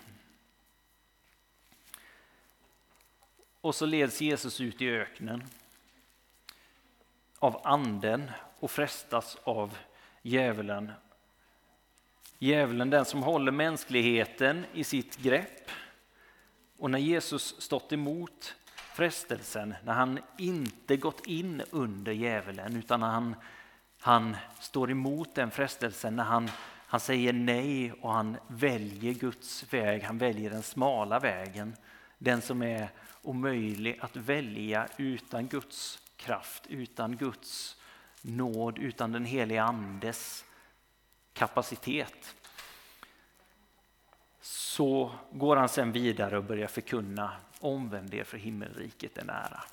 Och 3.62 3.76
så 3.76 3.86
leds 3.86 4.22
Jesus 4.22 4.62
ut 4.62 4.82
i 4.82 4.90
öknen 4.90 5.44
av 7.40 7.62
anden 7.64 8.32
och 8.60 8.72
frestas 8.72 9.38
av 9.44 9.78
djävulen. 10.22 10.92
Djävulen 12.44 12.90
den 12.90 13.06
som 13.06 13.24
håller 13.24 13.52
mänskligheten 13.52 14.66
i 14.74 14.84
sitt 14.84 15.18
grepp. 15.18 15.72
Och 16.78 16.92
när 16.92 17.00
Jesus 17.00 17.62
stått 17.62 17.94
emot 17.94 18.56
frestelsen, 18.76 19.76
när 19.84 19.94
han 19.94 20.20
inte 20.38 20.98
gått 20.98 21.28
in 21.28 21.62
under 21.72 22.12
djävulen 22.12 22.76
utan 22.76 23.02
han, 23.02 23.36
han 24.00 24.36
står 24.60 24.92
emot 24.92 25.36
den 25.36 25.52
frestelsen, 25.52 26.16
när 26.16 26.24
han, 26.24 26.50
han 26.88 27.00
säger 27.00 27.34
nej 27.34 27.92
och 27.92 28.14
han 28.14 28.38
väljer 28.48 29.14
Guds 29.14 29.74
väg, 29.74 30.04
han 30.04 30.18
väljer 30.18 30.50
den 30.50 30.64
smala 30.64 31.20
vägen, 31.20 31.76
den 32.18 32.42
som 32.42 32.64
är 32.64 32.90
omöjlig 33.22 34.00
att 34.02 34.16
välja 34.16 34.88
utan 34.98 35.48
Guds 35.48 36.00
kraft, 36.16 36.68
utan 36.68 37.18
Guds 37.18 37.78
nåd, 38.22 38.78
utan 38.78 39.12
den 39.12 39.26
helige 39.26 39.64
Andes 39.64 40.46
kapacitet. 41.34 42.36
Så 44.42 45.12
går 45.32 45.56
han 45.56 45.70
sen 45.70 45.92
vidare 45.92 46.38
och 46.38 46.44
börjar 46.44 46.68
förkunna 46.68 47.32
omvänd 47.60 48.14
er 48.14 48.24
för 48.24 48.38
himmelriket 48.38 49.18
är 49.18 49.26
nära. 49.26 49.64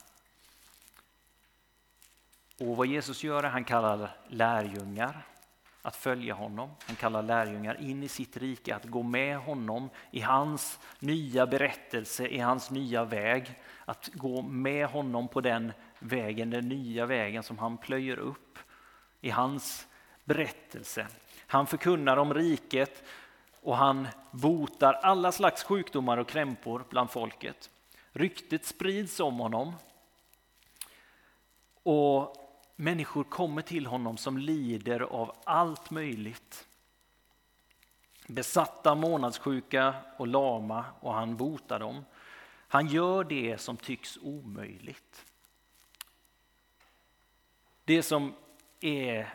Och 2.58 2.76
vad 2.76 2.86
Jesus 2.86 3.24
gör 3.24 3.42
är 3.42 3.48
han 3.48 3.64
kallar 3.64 4.16
lärjungar 4.28 5.26
att 5.82 5.96
följa 5.96 6.34
honom. 6.34 6.70
Han 6.86 6.96
kallar 6.96 7.22
lärjungar 7.22 7.80
in 7.80 8.02
i 8.02 8.08
sitt 8.08 8.36
rike, 8.36 8.74
att 8.74 8.84
gå 8.84 9.02
med 9.02 9.38
honom 9.38 9.90
i 10.10 10.20
hans 10.20 10.78
nya 10.98 11.46
berättelse, 11.46 12.26
i 12.26 12.38
hans 12.38 12.70
nya 12.70 13.04
väg. 13.04 13.54
Att 13.84 14.08
gå 14.14 14.42
med 14.42 14.86
honom 14.86 15.28
på 15.28 15.40
den 15.40 15.72
vägen, 15.98 16.50
den 16.50 16.68
nya 16.68 17.06
vägen 17.06 17.42
som 17.42 17.58
han 17.58 17.78
plöjer 17.78 18.18
upp 18.18 18.58
i 19.20 19.30
hans 19.30 19.86
berättelse. 20.24 21.06
Han 21.50 21.66
förkunnar 21.66 22.16
om 22.16 22.34
riket 22.34 23.02
och 23.60 23.76
han 23.76 24.08
botar 24.30 24.92
alla 24.92 25.32
slags 25.32 25.64
sjukdomar 25.64 26.18
och 26.18 26.28
krämpor 26.28 26.84
bland 26.90 27.10
folket. 27.10 27.70
Ryktet 28.12 28.66
sprids 28.66 29.20
om 29.20 29.38
honom. 29.38 29.74
Och 31.82 32.36
Människor 32.80 33.24
kommer 33.24 33.62
till 33.62 33.86
honom 33.86 34.16
som 34.16 34.38
lider 34.38 35.00
av 35.00 35.36
allt 35.44 35.90
möjligt. 35.90 36.66
Besatta, 38.26 38.94
månadssjuka 38.94 39.94
och 40.16 40.26
lama 40.26 40.84
och 41.00 41.14
han 41.14 41.36
botar 41.36 41.78
dem. 41.78 42.04
Han 42.68 42.86
gör 42.86 43.24
det 43.24 43.60
som 43.60 43.76
tycks 43.76 44.18
omöjligt. 44.22 45.24
Det 47.84 48.02
som 48.02 48.34
är 48.80 49.34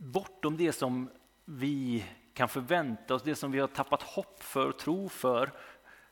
bortom 0.00 0.56
det 0.56 0.72
som 0.72 1.10
vi 1.44 2.04
kan 2.34 2.48
förvänta 2.48 3.14
oss, 3.14 3.22
det 3.22 3.34
som 3.34 3.52
vi 3.52 3.58
har 3.58 3.68
tappat 3.68 4.02
hopp 4.02 4.42
för, 4.42 4.72
tro 4.72 5.08
för, 5.08 5.50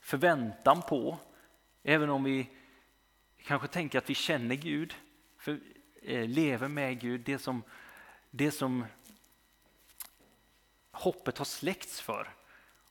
förväntan 0.00 0.82
på. 0.82 1.18
Även 1.82 2.10
om 2.10 2.24
vi 2.24 2.50
kanske 3.42 3.68
tänker 3.68 3.98
att 3.98 4.10
vi 4.10 4.14
känner 4.14 4.54
Gud. 4.54 4.94
För 5.38 5.58
Eh, 6.02 6.28
lever 6.28 6.68
med 6.68 7.00
Gud, 7.00 7.20
det 7.20 7.38
som, 7.38 7.62
det 8.30 8.50
som 8.50 8.84
hoppet 10.92 11.38
har 11.38 11.44
släckts 11.44 12.00
för. 12.00 12.28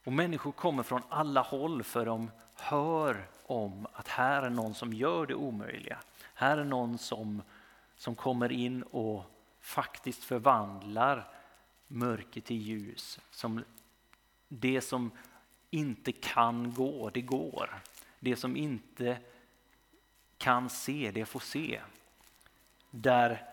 Och 0.03 0.13
människor 0.13 0.51
kommer 0.51 0.83
från 0.83 1.01
alla 1.09 1.41
håll 1.41 1.83
för 1.83 2.05
de 2.05 2.31
hör 2.55 3.27
om 3.45 3.87
att 3.93 4.07
här 4.07 4.43
är 4.43 4.49
någon 4.49 4.73
som 4.73 4.93
gör 4.93 5.25
det 5.25 5.35
omöjliga. 5.35 5.99
Här 6.33 6.57
är 6.57 6.63
någon 6.63 6.97
som, 6.97 7.41
som 7.95 8.15
kommer 8.15 8.51
in 8.51 8.83
och 8.83 9.23
faktiskt 9.67 10.23
förvandlar 10.23 11.27
mörker 11.87 12.41
till 12.41 12.57
ljus. 12.57 13.19
Som 13.31 13.63
det 14.47 14.81
som 14.81 15.11
inte 15.69 16.11
kan 16.11 16.73
gå, 16.73 17.09
det 17.09 17.21
går. 17.21 17.81
Det 18.19 18.35
som 18.35 18.57
inte 18.57 19.17
kan 20.37 20.69
se, 20.69 21.11
det 21.13 21.25
får 21.25 21.39
se 21.39 21.81
där 22.91 23.49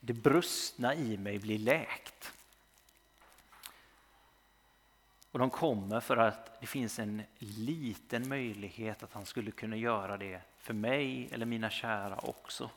det 0.00 0.12
brustna 0.12 0.94
i 0.94 1.16
mig 1.16 1.38
blir 1.38 1.58
läkt. 1.58 2.32
Och 5.30 5.38
de 5.38 5.50
kommer 5.50 6.00
för 6.00 6.16
att 6.16 6.60
det 6.60 6.66
finns 6.66 6.98
en 6.98 7.22
liten 7.38 8.28
möjlighet 8.28 9.02
att 9.02 9.12
han 9.12 9.26
skulle 9.26 9.50
kunna 9.50 9.76
göra 9.76 10.16
det 10.16 10.40
för 10.58 10.74
mig 10.74 11.28
eller 11.32 11.46
mina 11.46 11.70
kära 11.70 12.16
också. 12.16 12.70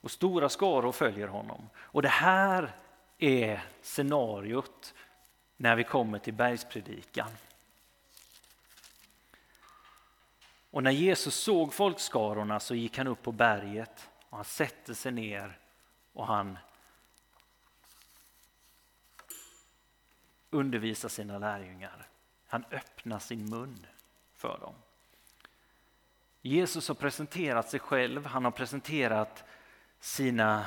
Och 0.00 0.10
stora 0.10 0.48
skaror 0.48 0.92
följer 0.92 1.28
honom. 1.28 1.68
Och 1.76 2.02
det 2.02 2.08
här 2.08 2.76
är 3.18 3.64
scenariot 3.82 4.94
när 5.56 5.76
vi 5.76 5.84
kommer 5.84 6.18
till 6.18 6.34
bergspredikan. 6.34 7.30
Och 10.70 10.82
när 10.82 10.90
Jesus 10.90 11.34
såg 11.34 11.74
folkskarorna 11.74 12.60
så 12.60 12.74
gick 12.74 12.98
han 12.98 13.06
upp 13.06 13.22
på 13.22 13.32
berget 13.32 14.10
och 14.28 14.36
han 14.36 14.44
sätter 14.44 14.94
sig 14.94 15.12
ner 15.12 15.58
och 16.12 16.26
han 16.26 16.58
undervisar 20.50 21.08
sina 21.08 21.38
lärjungar. 21.38 22.08
Han 22.46 22.64
öppnar 22.70 23.18
sin 23.18 23.50
mun 23.50 23.86
för 24.36 24.58
dem. 24.58 24.74
Jesus 26.42 26.88
har 26.88 26.94
presenterat 26.94 27.70
sig 27.70 27.80
själv, 27.80 28.26
han 28.26 28.44
har 28.44 28.50
presenterat 28.50 29.44
sina, 30.00 30.66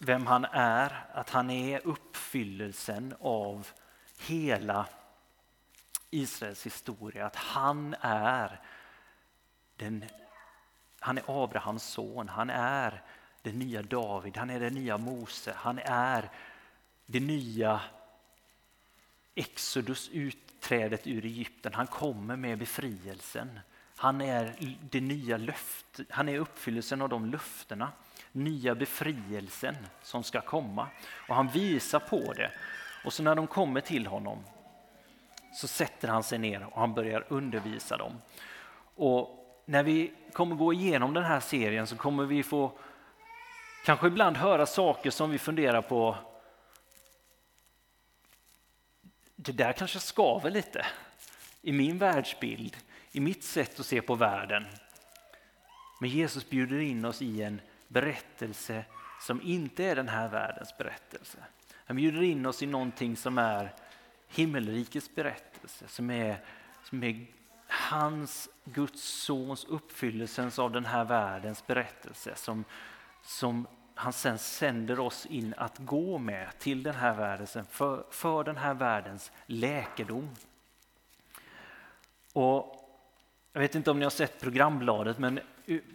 vem 0.00 0.26
han 0.26 0.44
är, 0.44 1.06
att 1.12 1.30
han 1.30 1.50
är 1.50 1.86
uppfyllelsen 1.86 3.14
av 3.20 3.68
hela 4.18 4.86
Israels 6.10 6.66
historia, 6.66 7.26
att 7.26 7.36
han 7.36 7.94
är 8.00 8.60
den, 9.76 10.04
han 11.00 11.18
är 11.18 11.44
Abrahams 11.44 11.82
son, 11.82 12.28
han 12.28 12.50
är 12.50 13.02
den 13.42 13.58
nya 13.58 13.82
David, 13.82 14.36
han 14.36 14.50
är 14.50 14.60
den 14.60 14.74
nya 14.74 14.98
Mose, 14.98 15.52
han 15.56 15.78
är 15.78 16.30
det 17.06 17.20
nya 17.20 17.80
Exodus, 19.34 20.08
utträdet 20.12 21.06
ur 21.06 21.24
Egypten. 21.24 21.74
Han 21.74 21.86
kommer 21.86 22.36
med 22.36 22.58
befrielsen. 22.58 23.60
Han 23.96 24.20
är 24.20 24.76
det 24.90 25.00
nya 25.00 25.36
löft, 25.36 26.00
han 26.10 26.28
är 26.28 26.38
uppfyllelsen 26.38 27.02
av 27.02 27.08
de 27.08 27.26
löftena. 27.26 27.92
Nya 28.32 28.74
befrielsen 28.74 29.76
som 30.02 30.24
ska 30.24 30.40
komma. 30.40 30.88
Och 31.28 31.34
han 31.34 31.48
visar 31.48 32.00
på 32.00 32.32
det. 32.32 32.50
Och 33.04 33.12
så 33.12 33.22
när 33.22 33.34
de 33.34 33.46
kommer 33.46 33.80
till 33.80 34.06
honom 34.06 34.38
så 35.54 35.68
sätter 35.68 36.08
han 36.08 36.22
sig 36.22 36.38
ner 36.38 36.64
och 36.64 36.80
han 36.80 36.94
börjar 36.94 37.24
undervisa 37.28 37.96
dem. 37.96 38.22
Och 38.94 39.38
när 39.64 39.82
vi 39.82 40.12
kommer 40.32 40.56
gå 40.56 40.72
igenom 40.72 41.14
den 41.14 41.24
här 41.24 41.40
serien 41.40 41.86
så 41.86 41.96
kommer 41.96 42.24
vi 42.24 42.42
få 42.42 42.72
kanske 43.84 44.06
ibland 44.06 44.36
höra 44.36 44.66
saker 44.66 45.10
som 45.10 45.30
vi 45.30 45.38
funderar 45.38 45.82
på. 45.82 46.16
Det 49.36 49.52
där 49.52 49.72
kanske 49.72 49.98
skaver 49.98 50.50
lite 50.50 50.86
i 51.62 51.72
min 51.72 51.98
världsbild, 51.98 52.76
i 53.12 53.20
mitt 53.20 53.44
sätt 53.44 53.80
att 53.80 53.86
se 53.86 54.02
på 54.02 54.14
världen. 54.14 54.66
Men 56.00 56.10
Jesus 56.10 56.50
bjuder 56.50 56.78
in 56.78 57.04
oss 57.04 57.22
i 57.22 57.42
en 57.42 57.60
berättelse 57.88 58.84
som 59.20 59.42
inte 59.42 59.84
är 59.84 59.96
den 59.96 60.08
här 60.08 60.28
världens 60.28 60.78
berättelse. 60.78 61.38
Han 61.86 61.96
bjuder 61.96 62.22
in 62.22 62.46
oss 62.46 62.62
i 62.62 62.66
någonting 62.66 63.16
som 63.16 63.38
är 63.38 63.74
himmelrikets 64.28 65.14
berättelse, 65.14 65.88
som 65.88 66.10
är, 66.10 66.44
som 66.84 67.02
är 67.02 67.26
hans, 67.68 68.48
Guds 68.64 69.02
sons 69.02 69.64
uppfyllelsens 69.64 70.58
av 70.58 70.72
den 70.72 70.84
här 70.84 71.04
världens 71.04 71.66
berättelse 71.66 72.32
som, 72.34 72.64
som 73.22 73.66
han 73.94 74.12
sen 74.12 74.38
sänder 74.38 75.00
oss 75.00 75.26
in 75.26 75.54
att 75.56 75.78
gå 75.78 76.18
med 76.18 76.58
till 76.58 76.82
den 76.82 76.94
här 76.94 77.14
världen, 77.14 77.46
för, 77.70 78.04
för 78.10 78.44
den 78.44 78.56
här 78.56 78.74
världens 78.74 79.32
läkedom. 79.46 80.30
Och 82.32 82.74
jag 83.52 83.60
vet 83.60 83.74
inte 83.74 83.90
om 83.90 83.98
ni 83.98 84.04
har 84.04 84.10
sett 84.10 84.40
programbladet, 84.40 85.18
men 85.18 85.40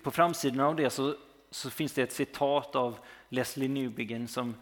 på 0.03 0.12
framsidan 0.12 0.60
av 0.60 0.75
det 0.75 0.89
så, 0.89 1.15
så 1.54 1.70
finns 1.70 1.94
det 1.94 2.02
ett 2.02 2.12
citat 2.12 2.76
av 2.76 3.00
Leslie 3.30 3.70
Newbigin 3.70 4.28
som, 4.28 4.56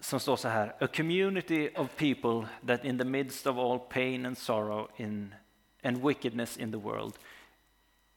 som 0.00 0.20
står 0.20 0.36
så 0.36 0.48
här. 0.48 0.76
A 0.80 0.86
community 0.86 1.70
of 1.76 1.96
people 1.96 2.48
that 2.66 2.84
in 2.84 2.98
the 2.98 3.04
midst 3.04 3.46
of 3.46 3.58
all 3.58 3.78
pain 3.78 4.26
and 4.26 4.38
sorrow 4.38 4.88
in, 4.96 5.34
and 5.82 6.02
wickedness 6.02 6.56
in 6.56 6.72
the 6.72 6.78
world 6.78 7.18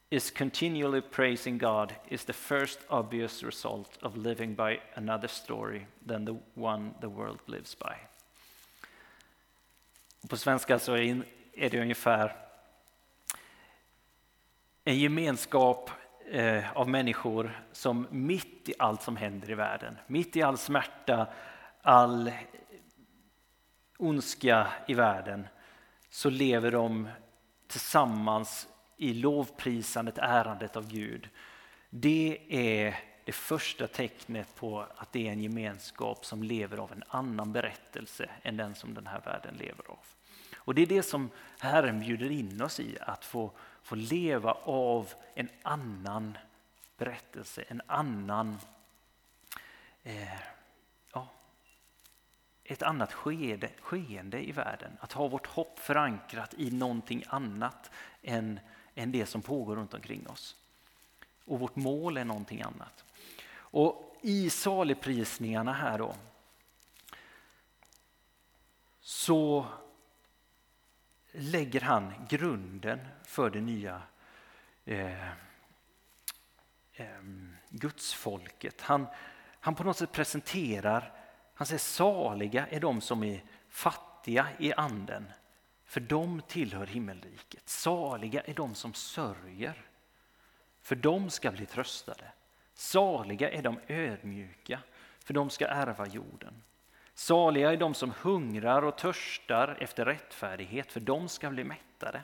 is 0.09 0.31
continually 0.31 1.01
praising 1.01 1.57
God 1.57 1.93
is 2.09 2.25
the 2.25 2.33
first 2.33 2.79
obvious 2.89 3.43
result 3.43 3.97
of 4.01 4.17
living 4.17 4.55
by 4.55 4.79
another 4.95 5.27
story 5.27 5.87
than 6.07 6.25
the 6.25 6.35
one 6.53 6.93
the 7.01 7.09
world 7.09 7.39
lives 7.45 7.75
by. 7.79 7.95
På 10.29 10.37
svenska 10.37 10.79
så 10.79 10.95
är 10.95 11.69
det 11.69 11.81
ungefär 11.81 12.35
en 14.83 14.99
gemenskap 14.99 15.89
eh, 16.31 16.77
av 16.77 16.89
människor 16.89 17.63
som 17.71 18.07
mitt 18.11 18.69
i 18.69 18.73
allt 18.79 19.01
som 19.01 19.17
händer 19.17 19.49
i 19.49 19.55
världen, 19.55 19.97
mitt 20.07 20.35
i 20.35 20.41
all 20.41 20.57
smärta, 20.57 21.27
all 21.81 22.31
ondska 23.97 24.67
i 24.87 24.93
världen, 24.93 25.47
så 26.09 26.29
lever 26.29 26.71
de 26.71 27.09
tillsammans 27.67 28.67
i 28.97 29.13
lovprisandet, 29.13 30.17
ärandet 30.17 30.75
av 30.75 30.87
Gud. 30.87 31.29
Det 31.89 32.39
är 32.49 32.95
det 33.25 33.31
första 33.31 33.87
tecknet 33.87 34.55
på 34.55 34.85
att 34.95 35.11
det 35.11 35.27
är 35.27 35.31
en 35.31 35.41
gemenskap 35.41 36.25
som 36.25 36.43
lever 36.43 36.77
av 36.77 36.91
en 36.91 37.03
annan 37.07 37.53
berättelse 37.53 38.29
än 38.41 38.57
den 38.57 38.75
som 38.75 38.93
den 38.93 39.07
här 39.07 39.21
världen 39.25 39.55
lever 39.55 39.91
av. 39.91 39.99
Och 40.55 40.75
det 40.75 40.81
är 40.81 40.85
det 40.85 41.03
som 41.03 41.29
Herren 41.59 41.99
bjuder 41.99 42.31
in 42.31 42.61
oss 42.61 42.79
i, 42.79 42.97
att 43.01 43.25
få, 43.25 43.51
få 43.83 43.95
leva 43.95 44.51
av 44.63 45.13
en 45.33 45.49
annan 45.61 46.37
berättelse, 46.97 47.63
en 47.67 47.81
annan 47.87 48.57
eh, 50.03 50.39
ja, 51.13 51.27
ett 52.63 52.81
annat 52.81 53.13
skede, 53.13 53.69
skeende 53.81 54.49
i 54.49 54.51
världen. 54.51 54.97
Att 54.99 55.13
ha 55.13 55.27
vårt 55.27 55.47
hopp 55.47 55.79
förankrat 55.79 56.53
i 56.53 56.71
någonting 56.71 57.23
annat 57.27 57.91
än, 58.21 58.59
än 58.95 59.11
det 59.11 59.25
som 59.25 59.41
pågår 59.41 59.75
runt 59.75 59.93
omkring 59.93 60.27
oss. 60.27 60.55
Och 61.45 61.59
vårt 61.59 61.75
mål 61.75 62.17
är 62.17 62.25
någonting 62.25 62.61
annat. 62.61 63.03
Och 63.55 64.17
i 64.21 64.49
saligprisningarna 64.49 65.73
här 65.73 65.97
då 65.97 66.15
så 69.01 69.65
lägger 71.33 71.81
han 71.81 72.13
grunden 72.29 72.99
för 73.23 73.49
det 73.49 73.61
nya 73.61 74.01
eh, 74.85 75.29
eh, 76.93 77.21
gudsfolket. 77.69 78.81
Han, 78.81 79.07
han 79.59 79.75
på 79.75 79.83
något 79.83 79.97
sätt 79.97 80.11
presenterar, 80.11 81.13
han 81.53 81.67
säger 81.67 81.79
saliga 81.79 82.67
är 82.67 82.79
de 82.79 83.01
som 83.01 83.23
är 83.23 83.43
fattiga 83.69 84.47
i 84.59 84.73
anden, 84.73 85.25
för 85.85 85.99
de 85.99 86.41
tillhör 86.47 86.85
himmelriket. 86.85 87.69
Saliga 87.69 88.41
är 88.41 88.53
de 88.53 88.75
som 88.75 88.93
sörjer, 88.93 89.85
för 90.81 90.95
de 90.95 91.29
ska 91.29 91.51
bli 91.51 91.65
tröstade. 91.65 92.31
Saliga 92.73 93.51
är 93.51 93.61
de 93.61 93.79
ödmjuka, 93.87 94.79
för 95.19 95.33
de 95.33 95.49
ska 95.49 95.67
ärva 95.67 96.07
jorden. 96.07 96.63
Saliga 97.13 97.71
är 97.71 97.77
de 97.77 97.93
som 97.93 98.13
hungrar 98.21 98.81
och 98.81 98.97
törstar 98.97 99.77
efter 99.79 100.05
rättfärdighet, 100.05 100.91
för 100.91 100.99
de 100.99 101.29
ska 101.29 101.49
bli 101.49 101.63
mättade. 101.63 102.21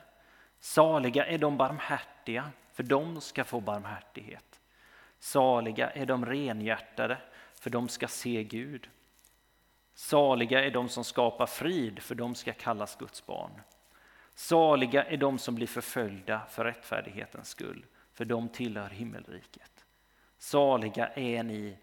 Saliga 0.60 1.26
är 1.26 1.38
de 1.38 1.56
barmhärtiga, 1.56 2.50
för 2.72 2.82
de 2.82 3.20
ska 3.20 3.44
få 3.44 3.60
barmhärtighet. 3.60 4.60
Saliga 5.18 5.90
är 5.90 6.06
de 6.06 6.26
renhjärtade, 6.26 7.18
för 7.54 7.70
de 7.70 7.88
ska 7.88 8.08
se 8.08 8.44
Gud. 8.44 8.88
Saliga 9.94 10.64
är 10.64 10.70
de 10.70 10.88
som 10.88 11.04
skapar 11.04 11.46
frid, 11.46 12.02
för 12.02 12.14
de 12.14 12.34
ska 12.34 12.52
kallas 12.52 12.96
Guds 12.96 13.26
barn. 13.26 13.60
Saliga 14.34 15.04
är 15.04 15.16
de 15.16 15.38
som 15.38 15.54
blir 15.54 15.66
förföljda 15.66 16.40
för 16.50 16.64
rättfärdighetens 16.64 17.48
skull, 17.48 17.86
för 18.12 18.24
de 18.24 18.48
tillhör 18.48 18.88
himmelriket. 18.88 19.84
Saliga 20.38 21.08
är 21.08 21.42
ni 21.42 21.78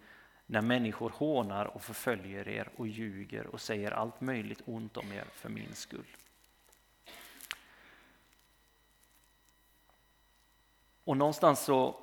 när 0.49 0.61
människor 0.61 1.09
hånar 1.09 1.65
och 1.65 1.81
förföljer 1.81 2.47
er 2.47 2.69
och 2.75 2.87
ljuger 2.87 3.47
och 3.47 3.61
säger 3.61 3.91
allt 3.91 4.21
möjligt 4.21 4.61
ont 4.65 4.97
om 4.97 5.13
er 5.13 5.25
för 5.33 5.49
min 5.49 5.75
skull. 5.75 6.17
Och 11.03 11.17
någonstans 11.17 11.59
så, 11.59 11.99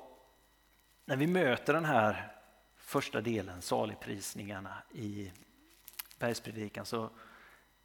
när 1.05 1.17
vi 1.17 1.27
möter 1.27 1.73
den 1.73 1.85
här 1.85 2.35
första 2.75 3.21
delen, 3.21 3.61
saligprisningarna 3.61 4.83
i 4.93 5.31
bergspredikan, 6.19 6.85
så 6.85 7.09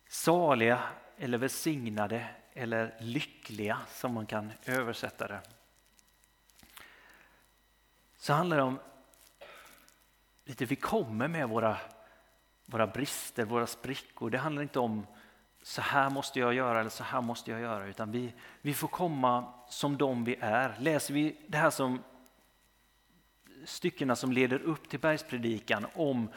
saliga 0.09 0.83
eller 1.17 1.39
välsignade 1.39 2.29
eller 2.53 2.97
lyckliga 3.01 3.79
som 3.89 4.15
man 4.15 4.27
kan 4.27 4.53
översätta 4.65 5.29
det. 5.29 5.41
Så 8.17 8.33
handlar 8.33 8.57
det 8.57 8.63
om 8.63 8.79
lite, 10.45 10.65
vi 10.65 10.77
kommer 10.77 11.29
med 11.29 11.49
våra, 11.49 11.77
våra 12.67 12.87
brister, 12.87 13.45
våra 13.45 13.67
sprickor. 13.67 14.31
Det 14.31 14.39
handlar 14.39 14.63
inte 14.63 14.79
om 14.79 15.07
så 15.63 15.81
här 15.81 16.11
måste 16.11 16.41
jag 16.41 16.55
göra 16.55 16.81
eller 16.81 16.91
så 16.91 17.05
här 17.05 17.21
måste 17.21 17.51
jag 17.51 17.61
göra, 17.61 17.87
utan 17.87 18.13
vi, 18.13 18.33
vi 18.61 18.75
får 18.75 18.89
komma 18.89 19.53
som 19.69 19.97
de 19.97 20.25
vi 20.25 20.37
är. 20.41 20.77
Läser 20.79 21.15
vi 21.15 21.37
det 21.47 21.59
här 21.59 21.71
som 21.71 22.03
styckena 23.65 24.17
som 24.17 24.33
leder 24.33 24.63
upp 24.63 24.89
till 24.89 25.01
bergspredikan 25.01 25.87
om 25.95 26.29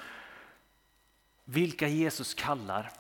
vilka 1.46 1.88
Jesus 1.88 2.34
kallar, 2.34 2.92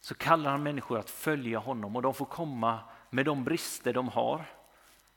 så 0.00 0.14
kallar 0.14 0.50
han 0.50 0.62
människor 0.62 0.98
att 0.98 1.10
följa 1.10 1.58
honom 1.58 1.96
och 1.96 2.02
de 2.02 2.14
får 2.14 2.26
komma 2.26 2.78
med 3.10 3.24
de 3.24 3.44
brister 3.44 3.92
de 3.92 4.08
har. 4.08 4.44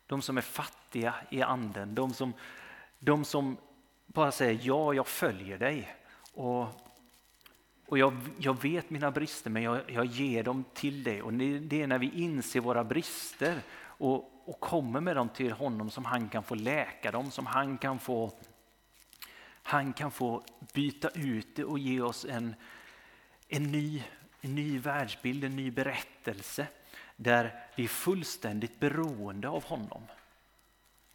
De 0.07 0.21
som 0.21 0.37
är 0.37 0.41
fattiga 0.41 1.15
i 1.29 1.41
anden, 1.41 1.95
de 1.95 2.13
som, 2.13 2.33
de 2.99 3.25
som 3.25 3.57
bara 4.15 4.31
säger 4.31 4.59
ja, 4.63 4.93
jag 4.93 5.07
följer 5.07 5.57
dig. 5.57 5.95
Och, 6.33 6.67
och 7.85 7.97
jag, 7.97 8.17
jag 8.37 8.61
vet 8.61 8.89
mina 8.89 9.11
brister, 9.11 9.49
men 9.49 9.63
jag, 9.63 9.81
jag 9.87 10.05
ger 10.05 10.43
dem 10.43 10.63
till 10.73 11.03
dig. 11.03 11.21
Och 11.21 11.33
det 11.33 11.81
är 11.81 11.87
när 11.87 11.99
vi 11.99 12.11
inser 12.21 12.59
våra 12.59 12.83
brister 12.83 13.61
och, 13.77 14.31
och 14.45 14.59
kommer 14.59 15.01
med 15.01 15.15
dem 15.15 15.29
till 15.29 15.51
honom 15.51 15.89
som 15.89 16.05
han 16.05 16.29
kan 16.29 16.43
få 16.43 16.55
läka 16.55 17.11
dem, 17.11 17.31
som 17.31 17.45
han 17.45 17.77
kan 17.77 17.99
få 17.99 18.31
han 19.67 19.93
kan 19.93 20.11
få 20.11 20.43
byta 20.73 21.09
ut 21.09 21.55
det 21.55 21.63
och 21.63 21.79
ge 21.79 22.01
oss 22.01 22.25
en, 22.25 22.55
en, 23.47 23.71
ny, 23.71 24.03
en 24.41 24.55
ny 24.55 24.79
världsbild, 24.79 25.43
en 25.43 25.55
ny 25.55 25.71
berättelse 25.71 26.67
där 27.15 27.63
vi 27.75 27.83
är 27.83 27.87
fullständigt 27.87 28.79
beroende 28.79 29.49
av 29.49 29.63
honom. 29.63 30.03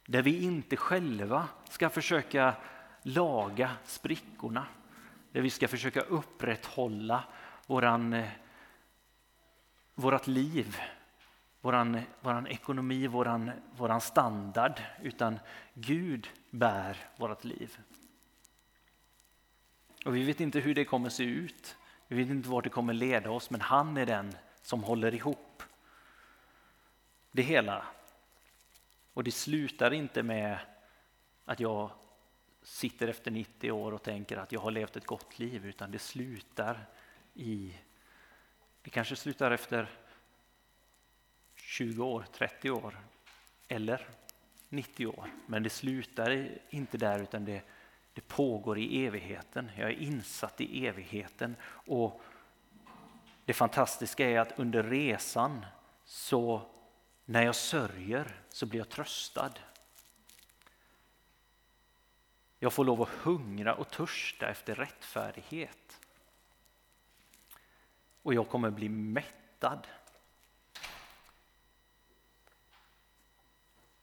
Där 0.05 0.21
vi 0.21 0.43
inte 0.43 0.75
själva 0.77 1.47
ska 1.69 1.89
försöka 1.89 2.55
laga 3.01 3.71
sprickorna. 3.85 4.67
Där 5.31 5.41
vi 5.41 5.49
ska 5.49 5.67
försöka 5.67 6.01
upprätthålla 6.01 7.23
våran, 7.67 8.13
eh, 8.13 8.29
vårat 9.95 10.27
liv, 10.27 10.77
våran, 11.61 12.01
våran 12.21 12.47
ekonomi, 12.47 13.07
våran, 13.07 13.51
våran 13.77 14.01
standard. 14.01 14.81
Utan 15.01 15.39
Gud 15.73 16.29
bär 16.49 16.97
vårt 17.15 17.43
liv. 17.43 17.77
Och 20.05 20.15
vi 20.15 20.23
vet 20.23 20.39
inte 20.39 20.59
hur 20.59 20.75
det 20.75 20.85
kommer 20.85 21.09
se 21.09 21.23
ut. 21.23 21.77
Vi 22.07 22.15
vet 22.15 22.29
inte 22.29 22.49
vart 22.49 22.63
det 22.63 22.69
kommer 22.69 22.93
leda 22.93 23.31
oss, 23.31 23.49
men 23.49 23.61
han 23.61 23.97
är 23.97 24.05
den 24.05 24.35
som 24.61 24.83
håller 24.83 25.13
ihop 25.13 25.63
det 27.31 27.41
hela. 27.41 27.85
Och 29.13 29.23
det 29.23 29.31
slutar 29.31 29.93
inte 29.93 30.23
med 30.23 30.59
att 31.45 31.59
jag 31.59 31.91
sitter 32.63 33.07
efter 33.07 33.31
90 33.31 33.71
år 33.71 33.91
och 33.91 34.03
tänker 34.03 34.37
att 34.37 34.51
jag 34.51 34.59
har 34.59 34.71
levt 34.71 34.95
ett 34.95 35.05
gott 35.05 35.39
liv 35.39 35.65
utan 35.65 35.91
det 35.91 35.99
slutar 35.99 36.85
i, 37.33 37.73
det 38.81 38.89
kanske 38.89 39.15
slutar 39.15 39.51
efter 39.51 39.89
20 41.55 42.05
år, 42.05 42.25
30 42.33 42.71
år 42.71 42.99
eller 43.67 44.07
90 44.69 45.07
år. 45.07 45.31
Men 45.45 45.63
det 45.63 45.69
slutar 45.69 46.49
inte 46.69 46.97
där 46.97 47.19
utan 47.19 47.45
det, 47.45 47.61
det 48.13 48.27
pågår 48.27 48.79
i 48.79 49.05
evigheten. 49.05 49.71
Jag 49.77 49.89
är 49.89 50.01
insatt 50.01 50.61
i 50.61 50.87
evigheten 50.87 51.55
och 51.71 52.21
det 53.45 53.53
fantastiska 53.53 54.29
är 54.29 54.39
att 54.39 54.59
under 54.59 54.83
resan 54.83 55.65
så 56.05 56.61
när 57.25 57.43
jag 57.43 57.55
sörjer 57.55 58.35
så 58.49 58.65
blir 58.65 58.79
jag 58.79 58.89
tröstad. 58.89 59.53
Jag 62.63 62.73
får 62.73 62.85
lov 62.85 63.01
att 63.01 63.09
hungra 63.09 63.75
och 63.75 63.89
törsta 63.89 64.49
efter 64.49 64.75
rättfärdighet. 64.75 66.01
Och 68.21 68.33
jag 68.33 68.49
kommer 68.49 68.69
bli 68.69 68.89
mättad. 68.89 69.87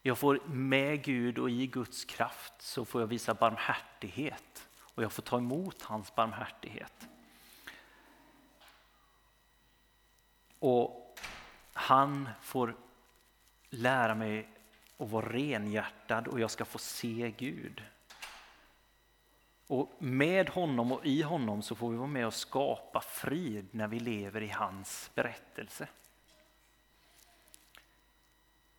Jag 0.02 0.18
får 0.18 0.40
med 0.46 1.04
Gud 1.04 1.38
och 1.38 1.50
i 1.50 1.66
Guds 1.66 2.04
kraft 2.04 2.52
så 2.58 2.84
får 2.84 3.00
jag 3.00 3.08
visa 3.08 3.34
barmhärtighet 3.34 4.68
och 4.80 5.02
jag 5.02 5.12
får 5.12 5.22
ta 5.22 5.38
emot 5.38 5.82
hans 5.82 6.14
barmhärtighet. 6.14 7.08
Och 10.58 11.18
han 11.72 12.28
får 12.42 12.76
lära 13.70 14.14
mig 14.14 14.48
att 14.96 15.10
vara 15.10 15.32
renhjärtad 15.32 16.28
och 16.28 16.40
jag 16.40 16.50
ska 16.50 16.64
få 16.64 16.78
se 16.78 17.34
Gud. 17.38 17.82
Och 19.68 19.92
med 19.98 20.48
honom 20.48 20.92
och 20.92 21.06
i 21.06 21.22
honom 21.22 21.62
så 21.62 21.74
får 21.74 21.90
vi 21.90 21.96
vara 21.96 22.08
med 22.08 22.26
och 22.26 22.34
skapa 22.34 23.00
frid 23.00 23.68
när 23.70 23.88
vi 23.88 24.00
lever 24.00 24.42
i 24.42 24.48
hans 24.48 25.10
berättelse. 25.14 25.88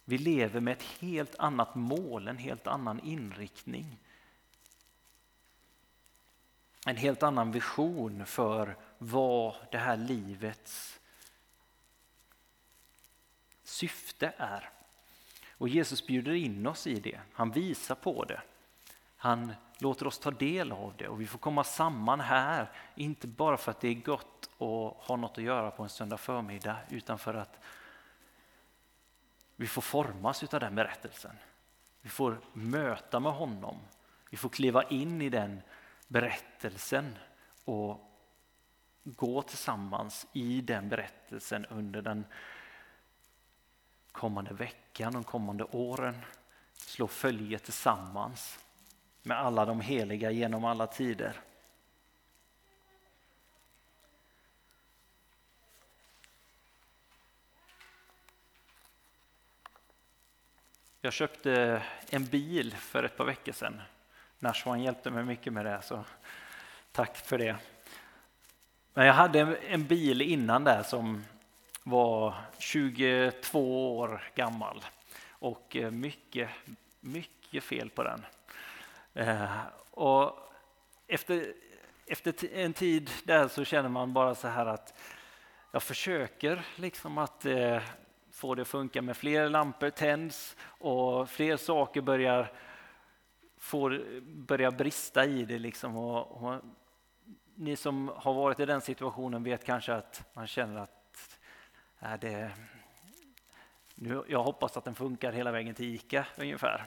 Vi 0.05 0.17
lever 0.17 0.59
med 0.59 0.71
ett 0.71 0.83
helt 0.83 1.35
annat 1.35 1.75
mål, 1.75 2.27
en 2.27 2.37
helt 2.37 2.67
annan 2.67 2.99
inriktning. 2.99 3.97
En 6.85 6.97
helt 6.97 7.23
annan 7.23 7.51
vision 7.51 8.25
för 8.25 8.77
vad 8.97 9.55
det 9.71 9.77
här 9.77 9.97
livets 9.97 10.99
syfte 13.63 14.33
är. 14.37 14.69
Och 15.51 15.69
Jesus 15.69 16.07
bjuder 16.07 16.33
in 16.33 16.67
oss 16.67 16.87
i 16.87 16.99
det, 16.99 17.19
han 17.33 17.51
visar 17.51 17.95
på 17.95 18.25
det. 18.25 18.41
Han 19.17 19.53
låter 19.79 20.07
oss 20.07 20.19
ta 20.19 20.31
del 20.31 20.71
av 20.71 20.93
det 20.97 21.07
och 21.07 21.21
vi 21.21 21.27
får 21.27 21.39
komma 21.39 21.63
samman 21.63 22.19
här, 22.19 22.71
inte 22.95 23.27
bara 23.27 23.57
för 23.57 23.71
att 23.71 23.81
det 23.81 23.87
är 23.87 23.93
gott 23.93 24.49
att 24.53 25.07
ha 25.07 25.15
något 25.15 25.37
att 25.37 25.43
göra 25.43 25.71
på 25.71 25.83
en 25.83 25.89
söndag 25.89 26.17
förmiddag 26.17 26.77
utan 26.89 27.19
för 27.19 27.33
att 27.33 27.59
vi 29.55 29.67
får 29.67 29.81
formas 29.81 30.53
av 30.53 30.59
den 30.59 30.75
berättelsen. 30.75 31.35
Vi 32.01 32.09
får 32.09 32.39
möta 32.53 33.19
med 33.19 33.31
honom. 33.31 33.75
Vi 34.29 34.37
får 34.37 34.49
kliva 34.49 34.83
in 34.83 35.21
i 35.21 35.29
den 35.29 35.61
berättelsen 36.07 37.17
och 37.65 38.09
gå 39.03 39.41
tillsammans 39.41 40.27
i 40.33 40.61
den 40.61 40.89
berättelsen 40.89 41.65
under 41.65 42.01
den 42.01 42.25
kommande 44.11 44.53
veckan, 44.53 45.13
de 45.13 45.23
kommande 45.23 45.63
åren. 45.63 46.21
Slå 46.73 47.07
följe 47.07 47.59
tillsammans 47.59 48.59
med 49.23 49.39
alla 49.39 49.65
de 49.65 49.81
heliga 49.81 50.31
genom 50.31 50.65
alla 50.65 50.87
tider. 50.87 51.41
Jag 61.01 61.13
köpte 61.13 61.83
en 62.09 62.25
bil 62.25 62.75
för 62.75 63.03
ett 63.03 63.17
par 63.17 63.25
veckor 63.25 63.51
sedan. 63.51 63.81
Nashwan 64.39 64.83
hjälpte 64.83 65.11
mig 65.11 65.23
mycket 65.23 65.53
med 65.53 65.65
det, 65.65 65.81
så 65.81 66.03
tack 66.91 67.17
för 67.17 67.37
det. 67.37 67.55
Men 68.93 69.05
jag 69.05 69.13
hade 69.13 69.39
en 69.55 69.87
bil 69.87 70.21
innan 70.21 70.63
där 70.63 70.83
som 70.83 71.25
var 71.83 72.35
22 72.57 73.97
år 73.97 74.31
gammal 74.35 74.85
och 75.29 75.75
eh, 75.75 75.91
mycket, 75.91 76.49
mycket 76.99 77.63
fel 77.63 77.89
på 77.89 78.03
den. 78.03 78.25
Eh, 79.19 79.61
och 79.91 80.39
efter, 81.07 81.53
efter 82.05 82.53
en 82.53 82.73
tid 82.73 83.11
där 83.23 83.47
så 83.47 83.65
känner 83.65 83.89
man 83.89 84.13
bara 84.13 84.35
så 84.35 84.47
här 84.47 84.65
att 84.65 84.93
jag 85.71 85.83
försöker 85.83 86.65
liksom 86.75 87.17
att 87.17 87.45
eh, 87.45 87.81
få 88.31 88.55
det 88.55 88.61
att 88.61 88.67
funka 88.67 89.01
med 89.01 89.17
fler 89.17 89.49
lampor 89.49 89.89
tänds 89.89 90.55
och 90.63 91.29
fler 91.29 91.57
saker 91.57 92.01
börjar, 92.01 92.51
får, 93.57 94.21
börjar 94.21 94.71
brista 94.71 95.25
i 95.25 95.45
det. 95.45 95.59
Liksom 95.59 95.97
och, 95.97 96.43
och, 96.43 96.61
ni 97.55 97.75
som 97.75 98.11
har 98.15 98.33
varit 98.33 98.59
i 98.59 98.65
den 98.65 98.81
situationen 98.81 99.43
vet 99.43 99.65
kanske 99.65 99.93
att 99.93 100.29
man 100.33 100.47
känner 100.47 100.81
att 100.81 101.39
är 101.99 102.17
det, 102.17 102.51
nu, 103.95 104.23
jag 104.27 104.43
hoppas 104.43 104.77
att 104.77 104.85
den 104.85 104.95
funkar 104.95 105.31
hela 105.31 105.51
vägen 105.51 105.75
till 105.75 105.95
ICA 105.95 106.25
ungefär. 106.37 106.85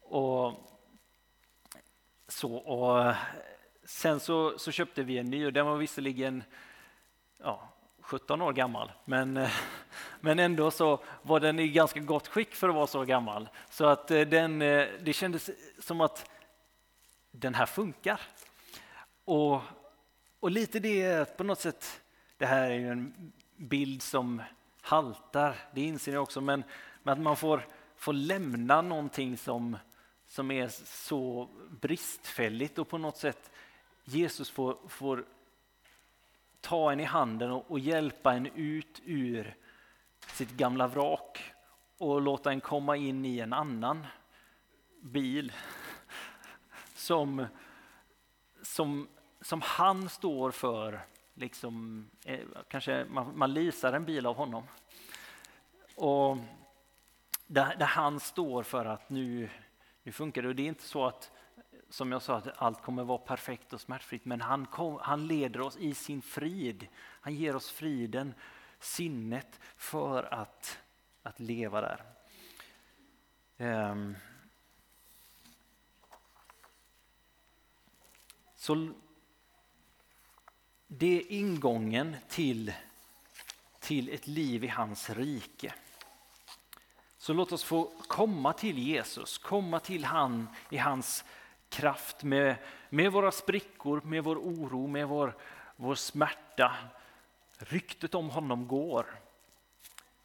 Och, 0.00 0.67
så, 2.28 2.54
och 2.54 3.04
eh, 3.04 3.16
sen 3.84 4.20
så, 4.20 4.58
så 4.58 4.72
köpte 4.72 5.02
vi 5.02 5.18
en 5.18 5.26
ny 5.30 5.46
och 5.46 5.52
den 5.52 5.66
var 5.66 5.76
visserligen 5.76 6.44
ja, 7.42 7.68
17 8.00 8.42
år 8.42 8.52
gammal. 8.52 8.92
Men, 9.04 9.36
eh, 9.36 9.50
men 10.20 10.38
ändå 10.38 10.70
så 10.70 11.02
var 11.22 11.40
den 11.40 11.58
i 11.58 11.68
ganska 11.68 12.00
gott 12.00 12.28
skick 12.28 12.54
för 12.54 12.68
att 12.68 12.74
vara 12.74 12.86
så 12.86 13.04
gammal. 13.04 13.48
Så 13.70 13.86
att 13.86 14.10
eh, 14.10 14.20
den, 14.20 14.58
det 14.58 15.14
kändes 15.14 15.50
som 15.78 16.00
att 16.00 16.30
den 17.30 17.54
här 17.54 17.66
funkar. 17.66 18.20
Och, 19.24 19.60
och 20.40 20.50
lite 20.50 20.78
det 20.78 21.36
på 21.36 21.44
något 21.44 21.60
sätt, 21.60 22.00
det 22.36 22.46
här 22.46 22.70
är 22.70 22.74
ju 22.74 22.90
en 22.90 23.32
bild 23.56 24.02
som 24.02 24.42
haltar, 24.80 25.56
det 25.74 25.80
inser 25.80 26.12
jag 26.12 26.22
också, 26.22 26.40
men, 26.40 26.64
men 27.02 27.12
att 27.12 27.20
man 27.20 27.36
får, 27.36 27.66
får 27.96 28.12
lämna 28.12 28.82
någonting 28.82 29.38
som, 29.38 29.76
som 30.28 30.50
är 30.50 30.68
så 30.84 31.48
bristfälligt 31.70 32.78
och 32.78 32.88
på 32.88 32.98
något 32.98 33.16
sätt 33.16 33.50
Jesus 34.04 34.50
får, 34.50 34.76
får 34.88 35.24
ta 36.60 36.92
en 36.92 37.00
i 37.00 37.04
handen 37.04 37.50
och, 37.50 37.70
och 37.70 37.78
hjälpa 37.78 38.34
en 38.34 38.46
ut 38.46 39.02
ur 39.04 39.56
sitt 40.26 40.50
gamla 40.50 40.86
vrak 40.86 41.52
och 41.98 42.20
låta 42.20 42.50
en 42.50 42.60
komma 42.60 42.96
in 42.96 43.24
i 43.24 43.38
en 43.38 43.52
annan 43.52 44.06
bil 45.00 45.52
som, 46.94 47.46
som, 48.62 49.08
som 49.40 49.60
han 49.60 50.08
står 50.08 50.50
för. 50.50 51.00
Liksom, 51.34 52.04
eh, 52.24 52.40
kanske 52.68 53.06
man, 53.10 53.38
man 53.38 53.54
lisar 53.54 53.92
en 53.92 54.04
bil 54.04 54.26
av 54.26 54.36
honom. 54.36 54.64
Och 55.94 56.36
där, 57.46 57.76
där 57.76 57.86
han 57.86 58.20
står 58.20 58.62
för 58.62 58.84
att 58.84 59.10
nu, 59.10 59.48
hur 60.08 60.12
funkar 60.12 60.42
det. 60.42 60.48
Och 60.48 60.56
det 60.56 60.62
är 60.62 60.68
inte 60.68 60.84
så 60.84 61.06
att 61.06 61.30
som 61.88 62.12
jag 62.12 62.22
sa, 62.22 62.36
att 62.36 62.62
allt 62.62 62.82
kommer 62.82 63.04
vara 63.04 63.18
perfekt 63.18 63.72
och 63.72 63.80
smärtfritt, 63.80 64.24
men 64.24 64.40
han, 64.40 64.66
kom, 64.66 64.98
han 65.02 65.26
leder 65.26 65.60
oss 65.60 65.76
i 65.76 65.94
sin 65.94 66.22
frid. 66.22 66.86
Han 66.96 67.34
ger 67.34 67.56
oss 67.56 67.70
friden, 67.70 68.34
sinnet 68.80 69.60
för 69.76 70.34
att, 70.34 70.78
att 71.22 71.40
leva 71.40 71.80
där. 71.80 72.02
Um, 73.90 74.16
så 78.56 78.92
det 80.86 81.18
är 81.18 81.32
ingången 81.32 82.16
till, 82.28 82.72
till 83.80 84.08
ett 84.08 84.26
liv 84.26 84.64
i 84.64 84.68
hans 84.68 85.10
rike. 85.10 85.74
Så 87.18 87.32
låt 87.32 87.52
oss 87.52 87.64
få 87.64 87.92
komma 88.06 88.52
till 88.52 88.78
Jesus, 88.78 89.38
komma 89.38 89.80
till 89.80 90.04
han 90.04 90.48
i 90.70 90.76
hans 90.76 91.24
kraft 91.68 92.22
med, 92.22 92.56
med 92.88 93.12
våra 93.12 93.32
sprickor, 93.32 94.00
med 94.04 94.24
vår 94.24 94.36
oro, 94.36 94.86
med 94.86 95.08
vår, 95.08 95.36
vår 95.76 95.94
smärta. 95.94 96.76
Ryktet 97.58 98.14
om 98.14 98.30
honom 98.30 98.68
går. 98.68 99.06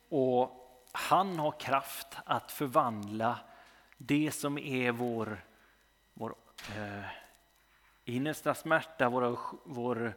Och 0.09 0.59
han 0.91 1.39
har 1.39 1.51
kraft 1.51 2.07
att 2.25 2.51
förvandla 2.51 3.39
det 3.97 4.31
som 4.31 4.57
är 4.57 4.91
vår, 4.91 5.43
vår 6.13 6.35
eh, 6.75 7.05
innersta 8.05 8.55
smärta, 8.55 9.09
vår, 9.09 9.37
vår, 9.63 10.13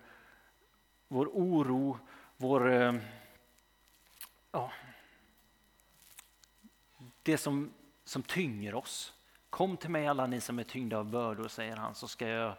vår 1.09 1.27
oro, 1.27 1.99
vår... 2.37 2.73
Eh, 2.73 2.95
ja, 4.53 4.71
det 7.27 7.39
som, 7.39 7.73
som 8.05 8.23
tynger 8.23 8.75
oss 8.75 9.13
Kom 9.57 9.77
till 9.77 9.91
mig 9.91 10.07
alla 10.07 10.27
ni 10.27 10.41
som 10.41 10.59
är 10.59 10.65
tyngda 10.65 10.99
av 10.99 11.11
bördor, 11.11 11.49
säger 11.49 11.77
han, 11.77 11.95
så 11.95 12.09
ska 12.09 12.29
jag, 12.29 12.55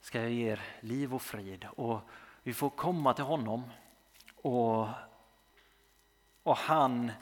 ska 0.00 0.20
jag 0.20 0.30
ge 0.30 0.50
er 0.52 0.60
liv 0.80 1.14
och 1.14 1.22
frid. 1.22 1.66
Och 1.76 2.00
vi 2.42 2.54
får 2.54 2.70
komma 2.70 3.14
till 3.14 3.24
honom 3.24 3.62
och, 4.34 4.88
och 6.42 6.56
han 6.56 7.12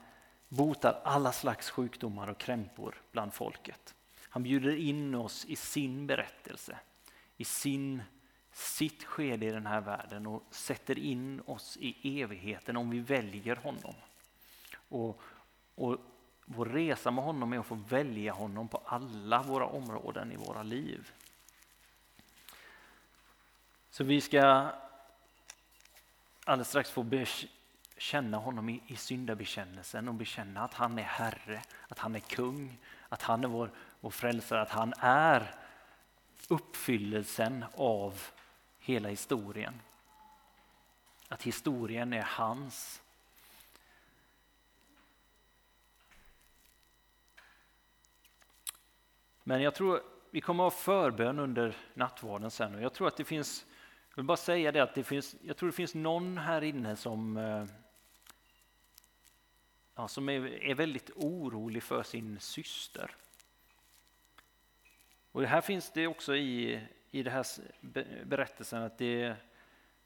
botar 0.48 1.00
alla 1.04 1.32
slags 1.32 1.70
sjukdomar 1.70 2.28
och 2.28 2.38
krämpor 2.38 3.02
bland 3.12 3.34
folket. 3.34 3.94
Han 4.28 4.42
bjuder 4.42 4.76
in 4.76 5.14
oss 5.14 5.44
i 5.44 5.56
sin 5.56 6.06
berättelse, 6.06 6.78
i 7.36 7.44
sin, 7.44 8.02
sitt 8.52 9.04
skede 9.04 9.46
i 9.46 9.50
den 9.50 9.66
här 9.66 9.80
världen 9.80 10.26
och 10.26 10.42
sätter 10.50 10.98
in 10.98 11.42
oss 11.46 11.76
i 11.80 12.22
evigheten 12.22 12.76
om 12.76 12.90
vi 12.90 12.98
väljer 12.98 13.56
honom. 13.56 13.94
Och, 14.88 15.20
och 15.74 15.98
vår 16.46 16.66
resa 16.66 17.10
med 17.10 17.24
honom 17.24 17.52
är 17.52 17.58
att 17.58 17.66
få 17.66 17.74
välja 17.74 18.32
honom 18.32 18.68
på 18.68 18.82
alla 18.84 19.42
våra 19.42 19.66
områden 19.66 20.32
i 20.32 20.36
våra 20.36 20.62
liv. 20.62 21.12
Så 23.90 24.04
vi 24.04 24.20
ska 24.20 24.70
alldeles 26.44 26.68
strax 26.68 26.90
få 26.90 27.24
känna 27.96 28.36
honom 28.36 28.68
i, 28.68 28.82
i 28.86 28.96
syndabekännelsen 28.96 30.08
och 30.08 30.14
bekänna 30.14 30.64
att 30.64 30.74
han 30.74 30.98
är 30.98 31.02
Herre, 31.02 31.62
att 31.88 31.98
han 31.98 32.14
är 32.14 32.20
kung, 32.20 32.78
att 33.08 33.22
han 33.22 33.44
är 33.44 33.48
vår, 33.48 33.70
vår 34.00 34.10
frälsare, 34.10 34.62
att 34.62 34.70
han 34.70 34.92
är 34.98 35.54
uppfyllelsen 36.48 37.64
av 37.74 38.22
hela 38.78 39.08
historien. 39.08 39.80
Att 41.28 41.42
historien 41.42 42.12
är 42.12 42.22
hans. 42.22 43.02
Men 49.48 49.62
jag 49.62 49.74
tror 49.74 50.02
vi 50.30 50.40
kommer 50.40 50.66
att 50.66 50.72
ha 50.72 50.80
förbön 50.80 51.38
under 51.38 51.76
nattvarden 51.94 52.50
sen 52.50 52.74
och 52.74 52.80
jag 52.80 52.94
tror 52.94 53.08
att 53.08 53.16
det 53.16 53.24
finns, 53.24 53.66
jag 54.10 54.16
vill 54.16 54.24
bara 54.24 54.36
säga 54.36 54.72
det 54.72 54.80
att 54.80 54.94
det 54.94 55.04
finns, 55.04 55.36
jag 55.42 55.56
tror 55.56 55.68
det 55.68 55.76
finns 55.76 55.94
någon 55.94 56.38
här 56.38 56.62
inne 56.62 56.96
som 56.96 57.36
eh, 57.36 57.64
ja, 59.94 60.08
som 60.08 60.28
är, 60.28 60.46
är 60.46 60.74
väldigt 60.74 61.10
orolig 61.16 61.82
för 61.82 62.02
sin 62.02 62.40
syster. 62.40 63.10
Och 65.32 65.42
här 65.42 65.60
finns 65.60 65.90
det 65.90 66.06
också 66.06 66.36
i, 66.36 66.80
i 67.10 67.22
den 67.22 67.32
här 67.32 67.46
berättelsen 68.24 68.82
att 68.82 68.98
det, 68.98 69.36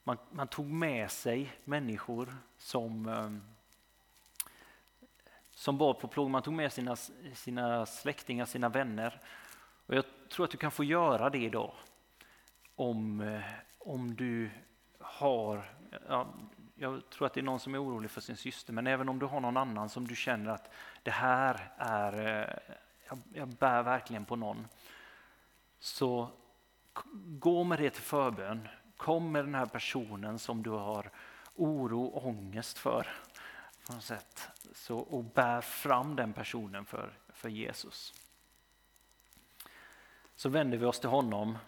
man, 0.05 0.16
man 0.31 0.48
tog 0.48 0.66
med 0.66 1.11
sig 1.11 1.53
människor 1.64 2.37
som, 2.59 3.09
eh, 3.09 3.31
som 5.61 5.79
var 5.79 5.94
på 5.94 6.09
plåg. 6.09 6.31
Man 6.31 6.42
tog 6.42 6.55
med 6.55 6.73
sina, 6.73 6.96
sina 7.35 7.87
släktingar, 7.87 8.44
sina 8.44 8.68
vänner. 8.68 9.20
Och 9.87 9.94
jag 9.94 10.05
tror 10.29 10.44
att 10.44 10.51
du 10.51 10.59
kan 10.59 10.70
få 10.70 10.85
göra 10.85 11.31
det 11.31 11.38
idag. 11.38 11.73
Om, 12.75 13.20
eh, 13.20 13.40
om 13.79 14.14
du 14.14 14.51
har, 14.99 15.70
ja, 16.09 16.27
jag 16.75 17.11
tror 17.11 17.27
att 17.27 17.35
det 17.35 17.40
är 17.40 17.42
någon 17.42 17.61
som 17.61 17.75
är 17.75 17.83
orolig 17.83 18.11
för 18.11 18.20
sin 18.20 18.37
syster, 18.37 18.73
men 18.73 18.87
även 18.87 19.09
om 19.09 19.18
du 19.18 19.27
har 19.27 19.40
någon 19.40 19.57
annan 19.57 19.88
som 19.88 20.09
du 20.09 20.16
känner 20.16 20.51
att 20.51 20.70
det 21.03 21.11
här 21.11 21.73
är, 21.77 22.12
eh, 22.12 22.75
jag, 23.09 23.18
jag 23.35 23.49
bär 23.49 23.83
verkligen 23.83 24.25
på 24.25 24.37
någon. 24.37 24.68
Så 25.79 26.29
gå 27.25 27.64
med 27.64 27.79
det 27.79 27.90
till 27.90 28.03
förbön. 28.03 28.68
Kom 28.96 29.33
med 29.33 29.44
den 29.44 29.55
här 29.55 29.66
personen 29.66 30.38
som 30.38 30.62
du 30.62 30.70
har 30.70 31.11
oro 31.55 32.05
och 32.05 32.27
ångest 32.27 32.79
för. 32.79 33.07
På 33.90 33.94
något 33.94 34.05
sätt. 34.05 34.48
Så, 34.74 34.98
och 34.98 35.24
bär 35.24 35.61
fram 35.61 36.16
den 36.16 36.33
personen 36.33 36.85
för, 36.85 37.18
för 37.29 37.48
Jesus. 37.48 38.14
Så 40.37 40.48
vänder 40.48 40.79
vi 40.79 40.85
oss 40.85 41.00
till 41.00 41.09
honom 41.09 41.59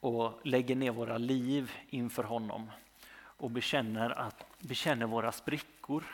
och 0.00 0.40
lägger 0.46 0.76
ner 0.76 0.90
våra 0.90 1.18
liv 1.18 1.72
inför 1.88 2.22
honom 2.22 2.70
och 3.14 3.50
bekänner, 3.50 4.10
att, 4.10 4.44
bekänner 4.58 5.06
våra 5.06 5.32
sprickor, 5.32 6.04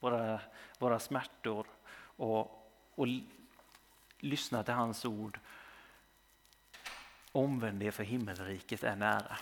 våra, 0.00 0.40
våra 0.78 0.98
smärtor 0.98 1.66
och, 2.00 2.72
och 2.94 3.06
lyssnar 4.18 4.62
till 4.62 4.74
hans 4.74 5.04
ord. 5.04 5.40
Omvänd 7.32 7.82
er 7.82 7.90
för 7.90 8.04
himmelriket 8.04 8.84
är 8.84 8.96
nära. 8.96 9.36